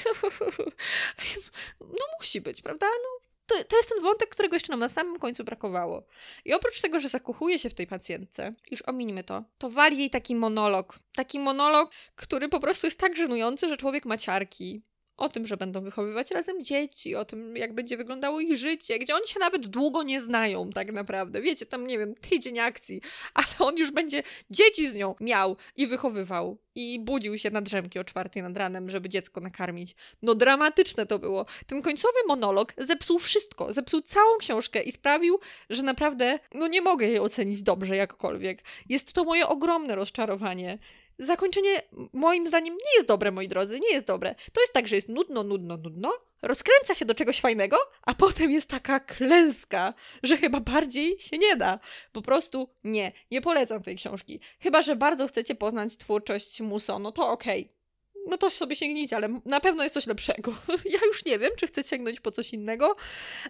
no 1.81 2.05
musi 2.21 2.41
być, 2.41 2.63
prawda? 2.63 2.87
No 2.87 3.24
to, 3.47 3.65
to 3.65 3.77
jest 3.77 3.89
ten 3.89 4.03
wątek, 4.03 4.29
którego 4.29 4.57
jeszcze 4.57 4.73
nam 4.73 4.81
na 4.81 4.89
samym 4.89 5.19
końcu 5.19 5.45
brakowało. 5.45 6.07
I 6.45 6.55
oprócz 6.55 6.81
tego, 6.81 7.01
że 7.01 7.09
zakochuje 7.09 7.59
się 7.59 7.71
w 7.71 7.75
tej 7.75 7.87
pacjentce, 7.87 8.55
już 8.71 8.83
omińmy 8.83 9.25
to, 9.25 9.45
to 9.59 9.71
wali 9.71 9.99
jej 9.99 10.11
taki 10.11 10.37
monolog. 10.37 10.99
Taki 11.17 11.39
monolog, 11.39 11.91
który 12.17 12.49
po 12.49 12.61
prostu 12.61 12.87
jest 12.87 12.99
tak 12.99 13.17
żenujący, 13.17 13.69
że 13.69 13.77
człowiek 13.77 14.07
ma 14.07 14.17
ciarki 14.17 14.83
o 15.17 15.29
tym, 15.29 15.47
że 15.47 15.57
będą 15.57 15.81
wychowywać 15.81 16.31
razem 16.31 16.65
dzieci, 16.65 17.15
o 17.15 17.25
tym, 17.25 17.57
jak 17.57 17.75
będzie 17.75 17.97
wyglądało 17.97 18.41
ich 18.41 18.57
życie, 18.57 18.99
gdzie 18.99 19.15
oni 19.15 19.29
się 19.29 19.41
nawet 19.41 19.67
długo 19.67 20.03
nie 20.03 20.21
znają, 20.21 20.71
tak 20.71 20.93
naprawdę. 20.93 21.41
Wiecie, 21.41 21.67
tam 21.67 21.87
nie 21.87 21.99
wiem, 21.99 22.15
tydzień 22.15 22.59
akcji, 22.59 23.01
ale 23.35 23.47
on 23.59 23.77
już 23.77 23.91
będzie 23.91 24.23
dzieci 24.51 24.89
z 24.89 24.95
nią 24.95 25.15
miał 25.21 25.57
i 25.77 25.87
wychowywał. 25.87 26.59
I 26.77 27.01
budził 27.01 27.39
się 27.39 27.51
na 27.51 27.63
drzemki 27.63 27.99
o 27.99 28.05
czwartej 28.05 28.43
nad 28.43 28.57
ranem, 28.57 28.91
żeby 28.91 29.09
dziecko 29.09 29.41
nakarmić. 29.41 29.97
No 30.23 30.35
dramatyczne 30.35 31.07
to 31.07 31.19
było. 31.19 31.47
Ten 31.67 31.83
końcowy 31.83 32.19
monolog 32.29 32.73
zepsuł 32.79 33.19
wszystko, 33.19 33.73
zepsuł 33.73 34.01
całą 34.01 34.39
książkę 34.39 34.83
i 34.83 34.93
sprawił, 34.93 35.39
że 35.71 35.83
naprawdę, 35.83 36.39
no 36.55 36.69
nie 36.69 36.83
mogę 36.83 37.07
jej 37.07 37.19
ocenić 37.19 37.63
dobrze 37.63 37.97
jakkolwiek. 37.97 38.63
Jest 38.89 39.13
to 39.13 39.25
moje 39.25 39.49
ogromne 39.49 39.95
rozczarowanie 39.95 40.79
zakończenie 41.19 41.83
moim 42.13 42.47
zdaniem 42.47 42.75
nie 42.75 42.97
jest 42.97 43.09
dobre, 43.09 43.31
moi 43.31 43.49
drodzy, 43.49 43.81
nie 43.81 43.93
jest 43.93 44.07
dobre. 44.07 44.35
To 44.53 44.61
jest 44.61 44.73
tak, 44.73 44.89
że 44.89 44.97
jest 44.97 45.09
nudno, 45.09 45.43
nudno, 45.43 45.77
nudno, 45.77 46.13
rozkręca 46.43 46.95
się 46.95 47.05
do 47.05 47.15
czegoś 47.15 47.41
fajnego, 47.41 47.77
a 48.03 48.15
potem 48.25 48.51
jest 48.51 48.69
taka 48.69 49.01
klęska, 49.01 49.95
że 50.23 50.37
chyba 50.37 50.61
bardziej 50.61 51.19
się 51.19 51.39
nie 51.39 51.57
da. 51.57 51.79
Po 52.13 52.23
prostu 52.23 52.69
nie, 52.85 53.13
nie 53.31 53.41
polecam 53.41 53.83
tej 53.83 53.97
książki. 53.97 54.41
Chyba, 54.61 54.83
że 54.83 54.97
bardzo 54.97 55.27
chcecie 55.27 55.55
poznać 55.55 55.97
twórczość 55.97 56.61
Muso, 56.61 56.99
no 56.99 57.13
to 57.13 57.29
okej. 57.29 57.63
Okay 57.63 57.84
no 58.27 58.39
to 58.39 58.51
sobie 58.51 58.77
sięgnijcie, 58.77 59.17
ale 59.17 59.29
na 59.45 59.61
pewno 59.61 59.83
jest 59.83 59.95
coś 59.95 60.07
lepszego. 60.07 60.55
Ja 60.95 60.99
już 61.07 61.25
nie 61.25 61.39
wiem, 61.39 61.51
czy 61.57 61.67
chcę 61.67 61.83
sięgnąć 61.83 62.21
po 62.21 62.31
coś 62.31 62.53
innego, 62.53 62.97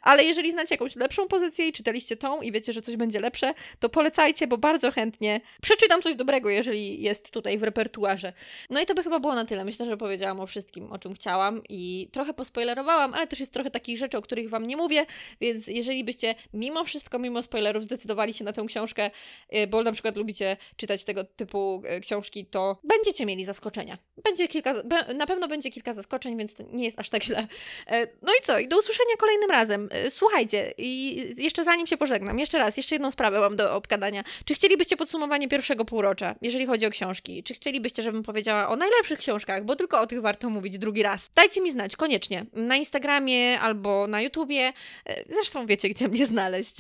ale 0.02 0.24
jeżeli 0.24 0.52
znacie 0.52 0.74
jakąś 0.74 0.96
lepszą 0.96 1.28
pozycję 1.28 1.68
i 1.68 1.72
czytaliście 1.72 2.16
tą 2.16 2.42
i 2.42 2.52
wiecie, 2.52 2.72
że 2.72 2.82
coś 2.82 2.96
będzie 2.96 3.20
lepsze, 3.20 3.54
to 3.80 3.88
polecajcie, 3.88 4.46
bo 4.46 4.58
bardzo 4.58 4.90
chętnie 4.90 5.40
przeczytam 5.62 6.02
coś 6.02 6.14
dobrego, 6.14 6.50
jeżeli 6.50 7.02
jest 7.02 7.30
tutaj 7.30 7.58
w 7.58 7.62
repertuarze. 7.62 8.32
No 8.70 8.80
i 8.80 8.86
to 8.86 8.94
by 8.94 9.02
chyba 9.02 9.20
było 9.20 9.34
na 9.34 9.44
tyle. 9.44 9.64
Myślę, 9.64 9.86
że 9.86 9.96
powiedziałam 9.96 10.40
o 10.40 10.46
wszystkim, 10.46 10.92
o 10.92 10.98
czym 10.98 11.14
chciałam 11.14 11.62
i 11.68 12.08
trochę 12.12 12.34
pospoilerowałam, 12.34 13.14
ale 13.14 13.26
też 13.26 13.40
jest 13.40 13.52
trochę 13.52 13.70
takich 13.70 13.98
rzeczy, 13.98 14.16
o 14.18 14.22
których 14.22 14.50
Wam 14.50 14.66
nie 14.66 14.76
mówię, 14.76 15.06
więc 15.40 15.66
jeżeli 15.66 16.04
byście 16.04 16.34
mimo 16.52 16.84
wszystko, 16.84 17.18
mimo 17.18 17.42
spoilerów 17.42 17.84
zdecydowali 17.84 18.34
się 18.34 18.44
na 18.44 18.52
tę 18.52 18.64
książkę, 18.68 19.10
y, 19.54 19.66
bo 19.66 19.82
na 19.82 19.92
przykład 19.92 20.16
lubicie 20.16 20.56
czytać 20.76 21.04
tego 21.04 21.24
typu 21.24 21.82
y, 21.96 22.00
książki, 22.00 22.46
to 22.46 22.80
będziecie 22.84 23.26
mieli 23.26 23.44
zaskoczenia. 23.44 23.98
Będzie 24.24 24.48
kilka 24.48 24.63
kilka, 24.64 25.12
na 25.14 25.26
pewno 25.26 25.48
będzie 25.48 25.70
kilka 25.70 25.94
zaskoczeń, 25.94 26.38
więc 26.38 26.54
to 26.54 26.64
nie 26.72 26.84
jest 26.84 27.00
aż 27.00 27.08
tak 27.08 27.24
źle. 27.24 27.46
E, 27.86 28.06
no 28.22 28.32
i 28.40 28.42
co? 28.42 28.58
I 28.58 28.68
do 28.68 28.78
usłyszenia 28.78 29.16
kolejnym 29.18 29.50
razem. 29.50 29.88
E, 29.92 30.10
słuchajcie, 30.10 30.74
i 30.78 31.42
jeszcze 31.42 31.64
zanim 31.64 31.86
się 31.86 31.96
pożegnam, 31.96 32.38
jeszcze 32.38 32.58
raz, 32.58 32.76
jeszcze 32.76 32.94
jedną 32.94 33.10
sprawę 33.10 33.40
mam 33.40 33.56
do 33.56 33.74
obgadania. 33.74 34.24
Czy 34.44 34.54
chcielibyście 34.54 34.96
podsumowanie 34.96 35.48
pierwszego 35.48 35.84
półrocza, 35.84 36.34
jeżeli 36.42 36.66
chodzi 36.66 36.86
o 36.86 36.90
książki? 36.90 37.42
Czy 37.42 37.54
chcielibyście, 37.54 38.02
żebym 38.02 38.22
powiedziała 38.22 38.68
o 38.68 38.76
najlepszych 38.76 39.18
książkach, 39.18 39.64
bo 39.64 39.76
tylko 39.76 40.00
o 40.00 40.06
tych 40.06 40.20
warto 40.20 40.50
mówić 40.50 40.78
drugi 40.78 41.02
raz? 41.02 41.30
Dajcie 41.34 41.60
mi 41.60 41.70
znać, 41.70 41.96
koniecznie. 41.96 42.46
Na 42.52 42.76
Instagramie 42.76 43.60
albo 43.60 44.06
na 44.06 44.20
YouTubie. 44.20 44.72
E, 45.06 45.24
zresztą 45.28 45.66
wiecie, 45.66 45.88
gdzie 45.88 46.08
mnie 46.08 46.26
znaleźć. 46.26 46.76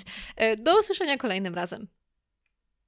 Do 0.58 0.78
usłyszenia 0.78 1.16
kolejnym 1.16 1.54
razem. 1.54 1.86